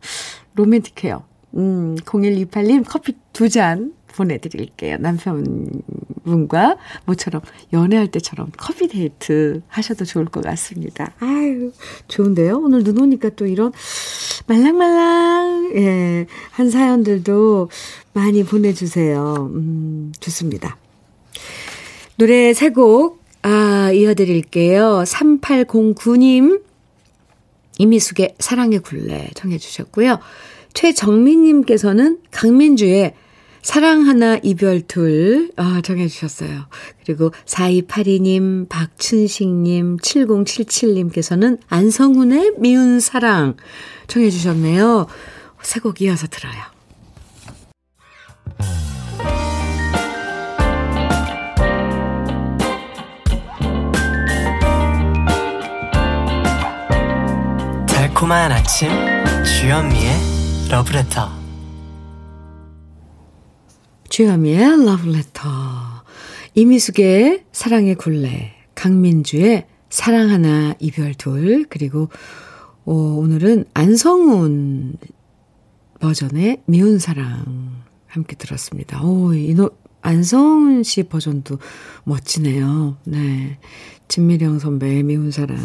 로맨틱해요. 0.55 1.23
음, 1.55 1.95
0128님 2.03 2.83
커피 2.85 3.15
두 3.31 3.47
잔 3.47 3.93
보내드릴게요. 4.15 4.97
남편 4.99 5.65
분과 6.23 6.77
모처럼 7.05 7.41
연애할 7.71 8.07
때처럼 8.07 8.51
커피 8.57 8.87
데이트 8.87 9.61
하셔도 9.67 10.05
좋을 10.05 10.25
것 10.25 10.43
같습니다. 10.43 11.13
아유, 11.19 11.71
좋은데요? 12.07 12.57
오늘 12.59 12.83
눈 12.83 12.99
오니까 12.99 13.29
또 13.29 13.45
이런 13.45 13.71
말랑말랑, 14.47 15.71
예, 15.75 16.25
한 16.51 16.69
사연들도 16.69 17.69
많이 18.13 18.43
보내주세요. 18.43 19.49
음, 19.53 20.11
좋습니다. 20.19 20.77
노래 22.17 22.53
세 22.53 22.69
곡, 22.69 23.23
아, 23.41 23.91
이어드릴게요. 23.91 25.03
3809님, 25.05 26.61
이미숙의 27.79 28.35
사랑의 28.39 28.79
굴레 28.79 29.31
청해주셨고요. 29.33 30.19
최정민님께서는 30.73 32.19
강민주의 32.31 33.13
사랑 33.63 34.07
하나 34.07 34.37
이별 34.43 34.81
둘 34.81 35.49
아, 35.55 35.81
정해주셨어요. 35.83 36.65
그리고 37.05 37.31
4282님, 37.45 38.67
박춘식님, 38.69 39.97
7077님께서는 39.97 41.57
안성훈의 41.69 42.55
미운 42.59 42.99
사랑 42.99 43.55
정해주셨네요. 44.07 45.07
세 45.63 45.79
곡 45.79 46.01
이어서 46.01 46.27
들어요. 46.27 46.61
달콤한 57.87 58.51
아침 58.51 58.89
주현미의 59.43 60.11
러브레터 60.69 61.42
주현미의 64.13 64.85
러브레터 64.85 65.41
이미숙의 66.53 67.45
사랑의 67.51 67.95
굴레 67.95 68.53
강민주의 68.75 69.65
사랑 69.89 70.29
하나 70.29 70.75
이별 70.77 71.15
둘 71.15 71.65
그리고 71.67 72.09
어, 72.85 72.93
오늘은 72.93 73.65
안성훈 73.73 74.97
버전의 75.99 76.61
미운 76.67 76.99
사랑 76.99 77.81
함께 78.05 78.35
들었습니다. 78.35 79.03
오, 79.03 79.33
이 79.33 79.55
노, 79.55 79.71
안성훈 80.03 80.83
씨 80.83 81.01
버전도 81.01 81.57
멋지네요. 82.03 82.97
네. 83.05 83.57
진미령 84.09 84.59
선배의 84.59 85.01
미운 85.01 85.31
사랑에 85.31 85.63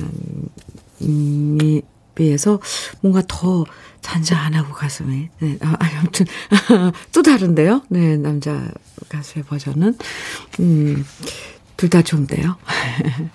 비해서 2.23 2.61
뭔가 3.01 3.23
더 3.29 3.65
잔잔하고 4.01 4.75
가슴에. 4.75 5.31
네, 5.39 5.57
아, 5.63 5.77
아무튼, 5.99 6.27
또 7.15 7.23
다른데요? 7.23 7.83
네, 7.89 8.17
남자 8.17 8.69
가수의 9.09 9.45
버전은. 9.45 9.97
음, 10.61 11.05
둘 11.77 11.89
다 11.91 12.03
좋은데요. 12.03 12.57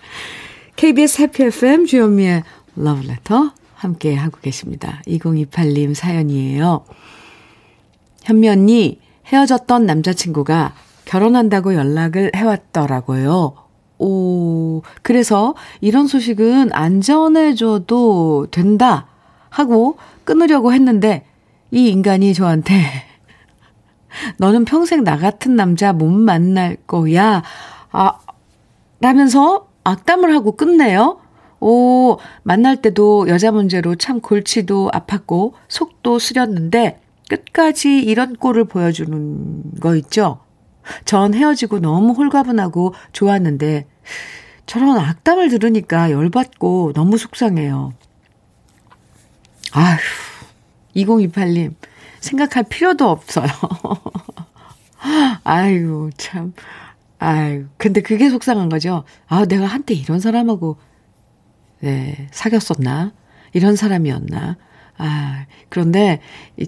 KBS 0.76 1.22
해피 1.22 1.44
FM 1.44 1.86
주현미의 1.86 2.44
러브레터 2.76 3.54
함께 3.76 4.16
하고 4.16 4.38
계십니다. 4.42 5.02
2028님 5.08 5.94
사연이에요. 5.94 6.84
현미 8.24 8.50
언니, 8.50 9.00
헤어졌던 9.28 9.86
남자친구가 9.86 10.74
결혼한다고 11.06 11.74
연락을 11.76 12.32
해왔더라고요. 12.36 13.56
오, 14.04 14.82
그래서 15.02 15.56
이런 15.80 16.08
소식은 16.08 16.74
안 16.74 17.00
전해줘도 17.00 18.48
된다 18.52 19.08
하고 19.50 19.98
끊으려고 20.26 20.74
했는데 20.74 21.26
이 21.72 21.88
인간이 21.88 22.34
저한테 22.34 22.76
너는 24.40 24.66
평생 24.66 25.06
나 25.06 25.18
같은 25.18 25.56
남자 25.56 25.94
못 25.94 26.10
만날 26.10 26.76
거야. 26.86 27.44
아, 27.92 28.20
라면서 29.00 29.70
악담을 29.86 30.36
하고 30.36 30.58
끝내요. 30.58 31.20
오, 31.62 32.18
만날 32.44 32.82
때도 32.82 33.30
여자 33.30 33.54
문제로 33.54 33.96
참 33.96 34.20
골치도 34.20 34.92
아팠고 34.94 35.54
속도 35.70 36.20
쓰렸는데 36.20 37.00
끝까지 37.30 38.00
이런 38.00 38.36
꼴을 38.36 38.66
보여주는 38.66 39.80
거 39.80 39.96
있죠? 39.96 40.40
전 41.06 41.34
헤어지고 41.34 41.80
너무 41.80 42.14
홀가분하고 42.14 42.94
좋았는데 43.12 43.86
저런 44.66 44.98
악담을 44.98 45.50
들으니까 45.50 46.12
열받고 46.12 46.94
너무 46.94 47.18
속상해요. 47.18 47.94
아휴, 49.74 49.98
2028님, 50.96 51.74
생각할 52.20 52.64
필요도 52.64 53.10
없어요. 53.10 53.48
아이고, 55.44 56.12
참. 56.18 56.54
아유, 57.20 57.66
근데 57.78 58.02
그게 58.02 58.30
속상한 58.30 58.70
거죠. 58.70 59.04
아, 59.28 59.46
내가 59.46 59.66
한때 59.66 59.94
이런 59.94 60.20
사람하고, 60.20 60.78
네, 61.80 62.28
사귀었었나? 62.32 63.14
이런 63.54 63.76
사람이었나? 63.76 64.58
아, 64.98 65.46
그런데, 65.70 66.22
이, 66.58 66.68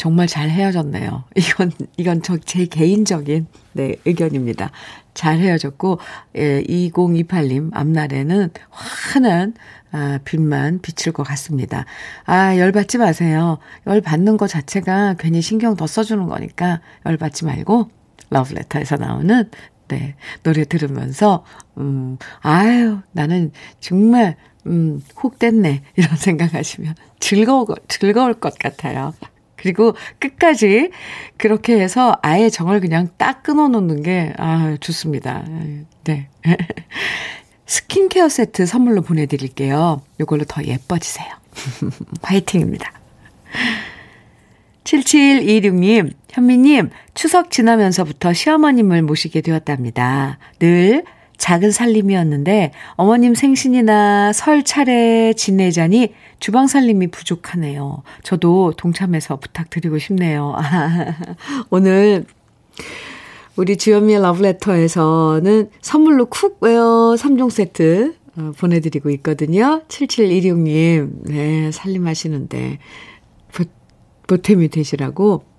정말 0.00 0.26
잘 0.26 0.48
헤어졌네요. 0.48 1.24
이건, 1.36 1.72
이건 1.98 2.22
저 2.22 2.38
제 2.38 2.64
개인적인, 2.64 3.46
네, 3.74 3.96
의견입니다. 4.06 4.70
잘 5.12 5.36
헤어졌고, 5.36 5.98
예, 6.36 6.62
2028님 6.62 7.68
앞날에는 7.74 8.48
환한, 8.70 9.52
아, 9.92 10.18
빛만 10.24 10.80
비칠 10.80 11.12
것 11.12 11.22
같습니다. 11.24 11.84
아, 12.24 12.56
열받지 12.56 12.96
마세요. 12.96 13.58
열 13.86 14.00
받는 14.00 14.38
것 14.38 14.46
자체가 14.46 15.16
괜히 15.18 15.42
신경 15.42 15.76
더 15.76 15.86
써주는 15.86 16.26
거니까 16.28 16.80
열받지 17.04 17.44
말고, 17.44 17.90
러브레터에서 18.30 18.96
나오는, 18.96 19.50
네, 19.88 20.14
노래 20.42 20.64
들으면서, 20.64 21.44
음, 21.76 22.16
아유, 22.40 23.00
나는 23.12 23.52
정말, 23.80 24.36
음, 24.66 25.02
훅 25.16 25.38
뗐네. 25.38 25.82
이런 25.96 26.16
생각하시면 26.16 26.94
즐거워, 27.18 27.66
즐거울 27.88 28.32
것 28.32 28.58
같아요. 28.58 29.12
그리고 29.60 29.94
끝까지 30.18 30.90
그렇게 31.36 31.78
해서 31.78 32.16
아예 32.22 32.48
정을 32.48 32.80
그냥 32.80 33.08
딱 33.18 33.42
끊어 33.42 33.68
놓는 33.68 34.02
게, 34.02 34.32
아, 34.38 34.76
좋습니다. 34.80 35.44
네. 36.04 36.28
스킨케어 37.66 38.28
세트 38.28 38.66
선물로 38.66 39.02
보내드릴게요. 39.02 40.02
이걸로 40.20 40.44
더 40.44 40.64
예뻐지세요. 40.64 41.28
화이팅입니다. 42.22 42.90
7726님, 44.84 46.12
현미님, 46.30 46.90
추석 47.14 47.50
지나면서부터 47.50 48.32
시어머님을 48.32 49.02
모시게 49.02 49.40
되었답니다. 49.42 50.38
늘 50.58 51.04
작은 51.40 51.70
살림이었는데 51.70 52.72
어머님 52.92 53.34
생신이나 53.34 54.32
설 54.32 54.62
차례 54.62 55.32
지내자니 55.32 56.12
주방 56.38 56.66
살림이 56.66 57.08
부족하네요. 57.08 58.02
저도 58.22 58.74
동참해서 58.76 59.40
부탁드리고 59.40 59.98
싶네요. 59.98 60.54
오늘 61.70 62.26
우리 63.56 63.76
주현미의 63.76 64.20
러브레터에서는 64.20 65.70
선물로 65.80 66.26
cookware 66.26 67.16
3종 67.18 67.50
세트 67.50 68.14
어, 68.36 68.52
보내드리고 68.58 69.10
있거든요. 69.10 69.82
7716님, 69.88 71.24
네, 71.24 71.72
살림하시는데 71.72 72.78
보, 73.52 73.64
보탬이 74.28 74.68
되시라고 74.68 75.49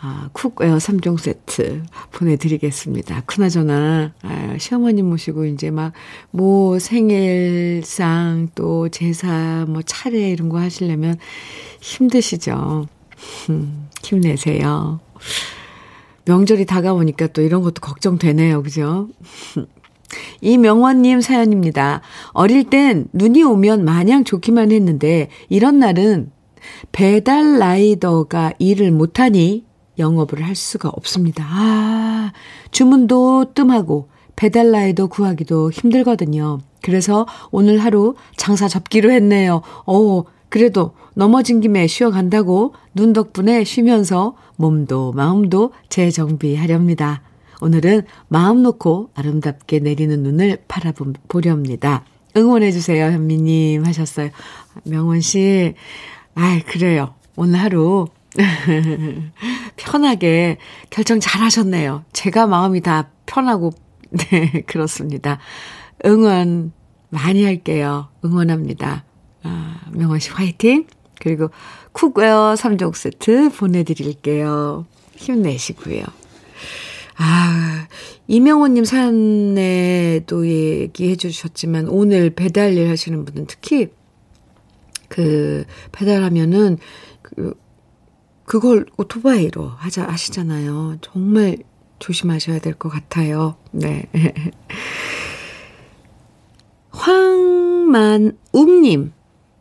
아, 0.00 0.30
cookware 0.32 0.76
3종 0.76 1.18
세트 1.18 1.82
보내드리겠습니다. 2.12 3.22
그나저나, 3.26 4.12
아, 4.22 4.56
시어머님 4.56 5.06
모시고 5.06 5.44
이제 5.46 5.72
막, 5.72 5.92
뭐, 6.30 6.78
생일상, 6.78 8.48
또 8.54 8.88
제사, 8.90 9.64
뭐, 9.68 9.82
차례 9.82 10.30
이런 10.30 10.48
거 10.50 10.60
하시려면 10.60 11.18
힘드시죠? 11.80 12.86
음, 13.50 13.88
힘내세요. 14.04 15.00
명절이 16.26 16.66
다가오니까 16.66 17.28
또 17.28 17.42
이런 17.42 17.62
것도 17.62 17.80
걱정되네요. 17.80 18.62
그죠? 18.62 19.08
이명원님 20.40 21.20
사연입니다. 21.20 22.02
어릴 22.28 22.70
땐 22.70 23.08
눈이 23.12 23.42
오면 23.42 23.84
마냥 23.84 24.22
좋기만 24.22 24.70
했는데, 24.70 25.28
이런 25.48 25.80
날은 25.80 26.30
배달 26.92 27.58
라이더가 27.58 28.52
일을 28.60 28.92
못하니 28.92 29.67
영업을 29.98 30.44
할 30.44 30.54
수가 30.54 30.88
없습니다. 30.90 31.44
아, 31.48 32.32
주문도 32.70 33.52
뜸하고 33.54 34.08
배달라이더 34.36 35.08
구하기도 35.08 35.70
힘들거든요. 35.70 36.60
그래서 36.82 37.26
오늘 37.50 37.78
하루 37.78 38.14
장사 38.36 38.68
접기로 38.68 39.10
했네요. 39.10 39.62
어, 39.86 40.22
그래도 40.48 40.92
넘어진 41.14 41.60
김에 41.60 41.86
쉬어간다고 41.86 42.74
눈 42.94 43.12
덕분에 43.12 43.64
쉬면서 43.64 44.36
몸도 44.56 45.12
마음도 45.12 45.72
재정비하렵니다. 45.88 47.22
오늘은 47.60 48.02
마음 48.28 48.62
놓고 48.62 49.10
아름답게 49.14 49.80
내리는 49.80 50.22
눈을 50.22 50.58
바라보렵니다. 50.68 52.04
응원해주세요, 52.36 53.06
현미님 53.06 53.84
하셨어요. 53.84 54.30
명원 54.84 55.20
씨, 55.20 55.74
아이, 56.34 56.60
그래요. 56.60 57.14
오늘 57.34 57.58
하루 57.58 58.06
편하게 59.76 60.58
결정 60.90 61.20
잘 61.20 61.42
하셨네요. 61.42 62.04
제가 62.12 62.46
마음이 62.46 62.80
다 62.80 63.10
편하고, 63.26 63.72
네, 64.10 64.62
그렇습니다. 64.66 65.38
응원 66.04 66.72
많이 67.10 67.44
할게요. 67.44 68.08
응원합니다. 68.24 69.04
아, 69.42 69.80
명원 69.92 70.18
씨 70.18 70.30
화이팅! 70.30 70.86
그리고 71.20 71.50
cookware 71.92 72.54
3종 72.54 72.94
세트 72.94 73.50
보내드릴게요. 73.50 74.86
힘내시고요. 75.16 76.04
아, 77.16 77.88
이명호님 78.28 78.84
사연에도 78.84 80.46
얘기해 80.46 81.16
주셨지만, 81.16 81.88
오늘 81.88 82.30
배달 82.30 82.74
일 82.74 82.88
하시는 82.88 83.24
분은 83.24 83.46
특히, 83.46 83.88
그, 85.08 85.64
배달하면은, 85.90 86.78
그, 87.22 87.54
그걸 88.48 88.86
오토바이로 88.96 89.68
하자, 89.76 90.08
하시잖아요. 90.08 90.96
정말 91.02 91.58
조심하셔야 91.98 92.60
될 92.60 92.72
것 92.72 92.88
같아요. 92.88 93.56
네. 93.72 94.04
황만웅님. 97.98 99.12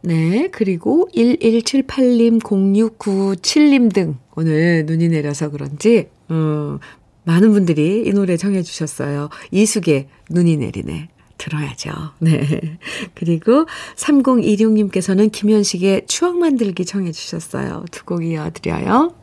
네. 0.03 0.47
그리고 0.53 1.09
1178님, 1.13 2.39
0697님 2.41 3.93
등 3.93 4.17
오늘 4.37 4.85
눈이 4.85 5.09
내려서 5.09 5.49
그런지, 5.49 6.07
음, 6.31 6.79
많은 7.25 7.51
분들이 7.51 8.03
이 8.05 8.11
노래 8.13 8.37
정해주셨어요. 8.37 9.27
이숙의 9.51 10.07
눈이 10.29 10.55
내리네. 10.57 11.09
들어야죠. 11.37 11.91
네. 12.19 12.77
그리고 13.15 13.65
3026님께서는 13.95 15.31
김현식의 15.31 16.07
추억 16.07 16.37
만들기 16.37 16.85
청해 16.85 17.11
주셨어요. 17.11 17.85
두 17.91 18.05
곡 18.07 18.23
이어드려요. 18.23 19.13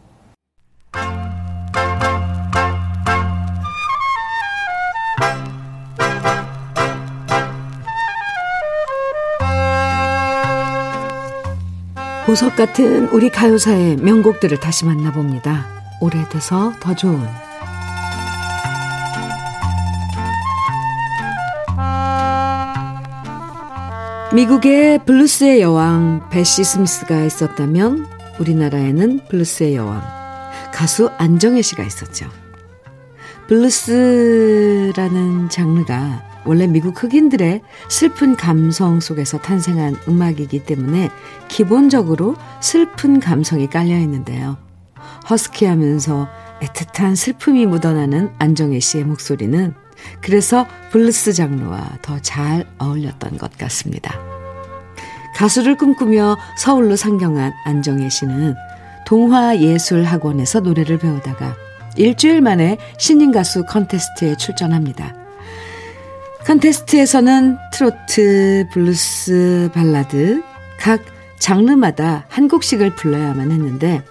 보석 12.26 12.56
같은 12.56 13.08
우리 13.08 13.28
가요사의 13.28 13.96
명곡들을 13.96 14.58
다시 14.58 14.84
만나봅니다. 14.86 15.66
오래돼서 16.00 16.72
더 16.80 16.94
좋은 16.94 17.20
미국의 24.34 25.04
블루스의 25.04 25.60
여왕 25.60 26.28
베시 26.28 26.64
스미스가 26.64 27.22
있었다면 27.22 28.04
우리나라에는 28.40 29.20
블루스의 29.28 29.76
여왕 29.76 30.02
가수 30.72 31.08
안정애 31.18 31.62
씨가 31.62 31.84
있었죠. 31.84 32.26
블루스라는 33.46 34.90
장르가 35.50 36.24
원래 36.44 36.66
미국 36.66 37.00
흑인들의 37.00 37.60
슬픈 37.88 38.34
감성 38.34 38.98
속에서 38.98 39.38
탄생한 39.38 39.94
음악이기 40.08 40.64
때문에 40.64 41.10
기본적으로 41.46 42.34
슬픈 42.60 43.20
감성이 43.20 43.70
깔려 43.70 43.96
있는데요. 44.00 44.56
허스키하면서 45.30 46.28
애틋한 46.60 47.14
슬픔이 47.14 47.66
묻어나는 47.66 48.32
안정애 48.40 48.80
씨의 48.80 49.04
목소리는 49.04 49.74
그래서 50.20 50.66
블루스 50.90 51.32
장르와 51.32 51.98
더 52.02 52.18
잘 52.20 52.64
어울렸던 52.78 53.38
것 53.38 53.56
같습니다. 53.58 54.18
가수를 55.36 55.76
꿈꾸며 55.76 56.36
서울로 56.56 56.96
상경한 56.96 57.52
안정애 57.64 58.08
씨는 58.08 58.54
동화예술학원에서 59.06 60.60
노래를 60.60 60.98
배우다가 60.98 61.56
일주일 61.96 62.40
만에 62.40 62.78
신인 62.98 63.32
가수 63.32 63.64
컨테스트에 63.64 64.36
출전합니다. 64.36 65.14
컨테스트에서는 66.44 67.56
트로트, 67.72 68.68
블루스, 68.72 69.70
발라드 69.72 70.42
각 70.78 71.02
장르마다 71.38 72.26
한 72.28 72.48
곡씩을 72.48 72.94
불러야만 72.94 73.50
했는데 73.50 74.02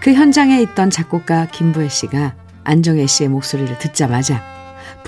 그 0.00 0.12
현장에 0.12 0.60
있던 0.62 0.90
작곡가 0.90 1.46
김부해 1.46 1.88
씨가 1.88 2.34
안정애 2.64 3.06
씨의 3.06 3.28
목소리를 3.30 3.78
듣자마자 3.78 4.57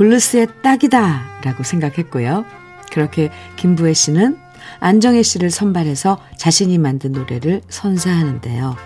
블루스에 0.01 0.46
딱이다 0.62 1.40
라고 1.44 1.62
생각했고요. 1.62 2.46
그렇게 2.90 3.28
김부해 3.57 3.92
씨는 3.92 4.38
안정애 4.78 5.22
씨를 5.22 5.51
선발해서 5.51 6.18
자신이 6.38 6.78
만든 6.78 7.12
노래를 7.12 7.61
선사하는데요. 7.68 8.76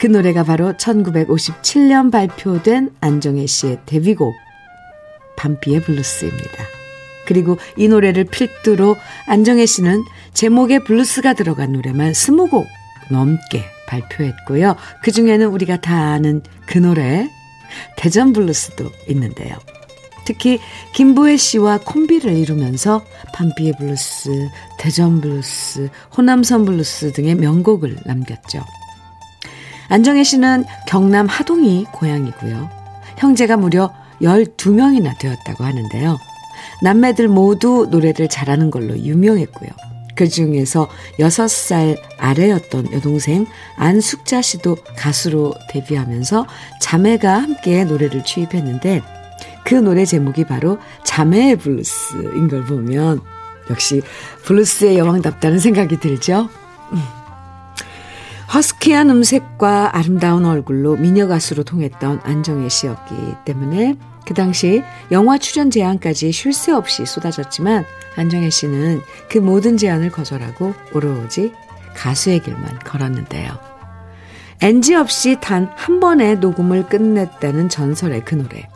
그 0.00 0.08
노래가 0.08 0.42
바로 0.42 0.72
1957년 0.72 2.10
발표된 2.10 2.90
안정애 3.00 3.46
씨의 3.46 3.82
데뷔곡 3.86 4.34
밤비의 5.36 5.82
블루스입니다. 5.82 6.64
그리고 7.24 7.58
이 7.76 7.86
노래를 7.86 8.24
필두로 8.24 8.96
안정애 9.28 9.64
씨는 9.64 10.02
제목에 10.34 10.80
블루스가 10.80 11.34
들어간 11.34 11.70
노래만 11.70 12.10
20곡 12.10 12.66
넘게 13.12 13.62
발표했고요. 13.86 14.74
그 15.04 15.12
중에는 15.12 15.46
우리가 15.46 15.80
다 15.80 15.94
아는 16.10 16.42
그 16.66 16.78
노래, 16.78 17.30
대전 17.96 18.32
블루스도 18.32 18.90
있는데요. 19.06 19.56
특히 20.30 20.60
김부해 20.92 21.36
씨와 21.36 21.78
콤비를 21.78 22.36
이루면서 22.36 23.02
밤비의 23.34 23.74
블루스, 23.78 24.48
대전 24.78 25.20
블루스, 25.20 25.88
호남선 26.16 26.64
블루스 26.66 27.12
등의 27.14 27.34
명곡을 27.34 27.96
남겼죠. 28.06 28.64
안정애 29.88 30.22
씨는 30.22 30.64
경남 30.86 31.26
하동이 31.26 31.84
고향이고요. 31.92 32.70
형제가 33.18 33.56
무려 33.56 33.92
12명이나 34.22 35.18
되었다고 35.18 35.64
하는데요. 35.64 36.16
남매들 36.84 37.26
모두 37.26 37.88
노래를 37.90 38.28
잘하는 38.28 38.70
걸로 38.70 38.96
유명했고요. 38.96 39.68
그 40.14 40.28
중에서 40.28 40.88
6살 41.18 42.00
아래였던 42.18 42.92
여동생 42.92 43.46
안숙자 43.76 44.42
씨도 44.42 44.76
가수로 44.96 45.54
데뷔하면서 45.70 46.46
자매가 46.80 47.42
함께 47.42 47.82
노래를 47.82 48.22
취입했는데 48.22 49.02
그 49.70 49.76
노래 49.76 50.04
제목이 50.04 50.46
바로 50.46 50.80
자매의 51.04 51.54
블루스인 51.54 52.48
걸 52.48 52.64
보면 52.64 53.20
역시 53.70 54.02
블루스의 54.42 54.98
여왕답다는 54.98 55.60
생각이 55.60 56.00
들죠. 56.00 56.48
음. 56.92 56.98
허스키한 58.52 59.10
음색과 59.10 59.96
아름다운 59.96 60.44
얼굴로 60.44 60.96
미녀 60.96 61.28
가수로 61.28 61.62
통했던 61.62 62.18
안정애 62.24 62.68
씨였기 62.68 63.14
때문에 63.44 63.94
그 64.26 64.34
당시 64.34 64.82
영화 65.12 65.38
출연 65.38 65.70
제안까지 65.70 66.32
쉴 66.32 66.52
새 66.52 66.72
없이 66.72 67.06
쏟아졌지만 67.06 67.84
안정애 68.16 68.50
씨는 68.50 69.00
그 69.28 69.38
모든 69.38 69.76
제안을 69.76 70.10
거절하고 70.10 70.74
오로지 70.92 71.52
가수의 71.94 72.40
길만 72.40 72.80
걸었는데요. 72.80 73.56
NG 74.62 74.96
없이 74.96 75.36
단 75.40 75.70
한 75.76 76.00
번의 76.00 76.38
녹음을 76.40 76.88
끝냈다는 76.88 77.68
전설의 77.68 78.24
그 78.24 78.34
노래. 78.34 78.68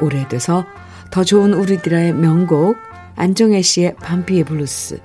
오래돼서 0.00 0.64
더 1.10 1.24
좋은 1.24 1.54
우리들의 1.54 2.14
명곡 2.14 2.76
안정애 3.16 3.62
씨의 3.62 3.96
밤비의 3.96 4.44
블루스 4.44 5.00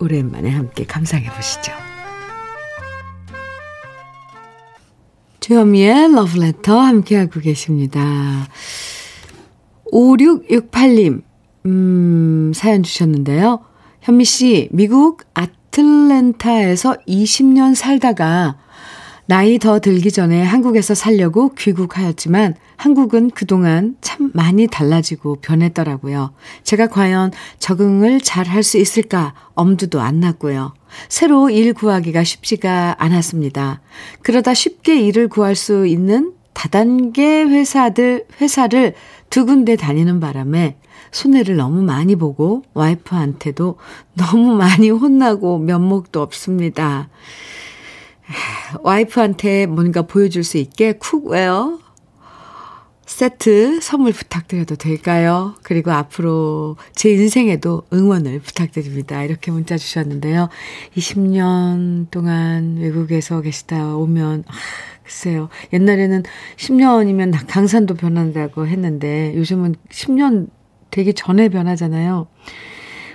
오랜만에 0.00 0.50
함께 0.50 0.84
감상해 0.84 1.28
보시죠. 1.30 1.72
주현미의 5.40 6.12
러브레터 6.12 6.78
함께하고 6.78 7.40
계십니다. 7.40 8.00
5668님, 9.92 11.22
음, 11.64 12.52
사연 12.54 12.82
주셨는데요. 12.82 13.60
현미 14.02 14.24
씨, 14.24 14.68
미국 14.72 15.22
아틀랜타에서 15.34 16.96
20년 17.08 17.74
살다가 17.74 18.58
나이 19.28 19.58
더 19.58 19.78
들기 19.78 20.10
전에 20.10 20.42
한국에서 20.42 20.94
살려고 20.94 21.50
귀국하였지만 21.50 22.54
한국은 22.78 23.28
그동안 23.28 23.94
참 24.00 24.30
많이 24.32 24.66
달라지고 24.66 25.36
변했더라고요. 25.42 26.32
제가 26.62 26.86
과연 26.86 27.32
적응을 27.58 28.22
잘 28.22 28.46
할 28.46 28.62
수 28.62 28.78
있을까 28.78 29.34
엄두도 29.52 30.00
안 30.00 30.20
났고요. 30.20 30.72
새로 31.10 31.50
일 31.50 31.74
구하기가 31.74 32.24
쉽지가 32.24 32.96
않았습니다. 32.98 33.82
그러다 34.22 34.54
쉽게 34.54 34.98
일을 35.02 35.28
구할 35.28 35.54
수 35.54 35.86
있는 35.86 36.32
다단계 36.54 37.42
회사들, 37.42 38.24
회사를 38.40 38.94
두 39.28 39.44
군데 39.44 39.76
다니는 39.76 40.20
바람에 40.20 40.76
손해를 41.12 41.56
너무 41.56 41.82
많이 41.82 42.16
보고 42.16 42.62
와이프한테도 42.72 43.76
너무 44.14 44.56
많이 44.56 44.88
혼나고 44.88 45.58
면목도 45.58 46.22
없습니다. 46.22 47.10
와이프한테 48.82 49.66
뭔가 49.66 50.02
보여줄 50.02 50.44
수 50.44 50.58
있게 50.58 50.92
cookware 50.92 51.78
세트 53.08 53.80
선물 53.80 54.12
부탁드려도 54.12 54.76
될까요? 54.76 55.54
그리고 55.62 55.90
앞으로 55.92 56.76
제 56.94 57.10
인생에도 57.10 57.84
응원을 57.90 58.38
부탁드립니다. 58.40 59.24
이렇게 59.24 59.50
문자 59.50 59.78
주셨는데요. 59.78 60.50
20년 60.94 62.10
동안 62.10 62.76
외국에서 62.76 63.40
계시다 63.40 63.96
오면, 63.96 64.44
아, 64.46 64.52
글쎄요. 65.02 65.48
옛날에는 65.72 66.22
10년이면 66.56 67.46
강산도 67.48 67.94
변한다고 67.94 68.66
했는데 68.66 69.34
요즘은 69.36 69.76
10년 69.88 70.50
되기 70.90 71.14
전에 71.14 71.48
변하잖아요. 71.48 72.28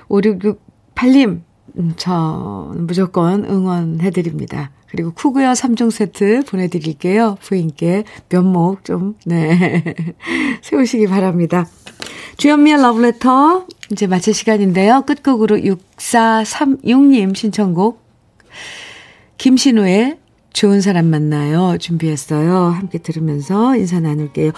5668님, 0.09 1.43
음, 1.78 1.93
저 1.97 2.71
무조건 2.76 3.45
응원해드립니다. 3.45 4.71
그리고 4.89 5.11
쿠구여 5.11 5.53
3종 5.53 5.89
세트 5.89 6.43
보내드릴게요. 6.47 7.38
부인께 7.41 8.03
면목 8.30 8.86
좀, 8.86 9.15
네. 9.26 9.95
세우시기 10.61 11.07
바랍니다. 11.07 11.65
주현미의 12.38 12.82
러브레터, 12.82 13.65
이제 13.91 14.05
마칠 14.05 14.34
시간인데요. 14.36 15.03
끝곡으로 15.07 15.57
6436님 15.57 17.36
신청곡, 17.36 18.03
김신우의 19.38 20.19
좋은 20.53 20.82
사람 20.82 21.07
만나요. 21.07 21.78
준비했어요. 21.80 22.55
함께 22.55 22.99
들으면서 22.99 23.76
인사 23.76 23.99
나눌게요. 23.99 24.51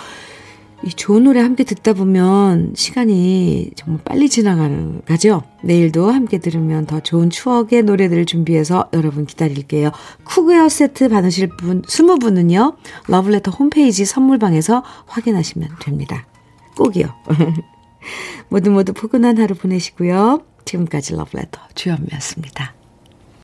이 0.85 0.89
좋은 0.89 1.23
노래 1.23 1.41
함께 1.41 1.63
듣다 1.63 1.93
보면 1.93 2.73
시간이 2.75 3.71
정말 3.75 4.03
빨리 4.03 4.29
지나가는 4.29 5.01
가죠. 5.05 5.41
내일도 5.63 6.11
함께 6.11 6.37
들으면 6.37 6.85
더 6.85 6.99
좋은 6.99 7.31
추억의 7.31 7.81
노래들을 7.81 8.27
준비해서 8.27 8.87
여러분 8.93 9.25
기다릴게요. 9.25 9.89
쿠그웨어 10.25 10.69
세트 10.69 11.09
받으실 11.09 11.47
분 11.47 11.81
20분은요. 11.81 12.75
러블레터 13.07 13.49
홈페이지 13.49 14.05
선물방에서 14.05 14.83
확인하시면 15.07 15.69
됩니다. 15.81 16.27
꼭이요. 16.77 17.07
모두 18.49 18.69
모두 18.69 18.93
포근한 18.93 19.39
하루 19.39 19.55
보내시고요. 19.55 20.43
지금까지 20.65 21.15
러블레터 21.15 21.61
주현미였습니다. 21.73 22.74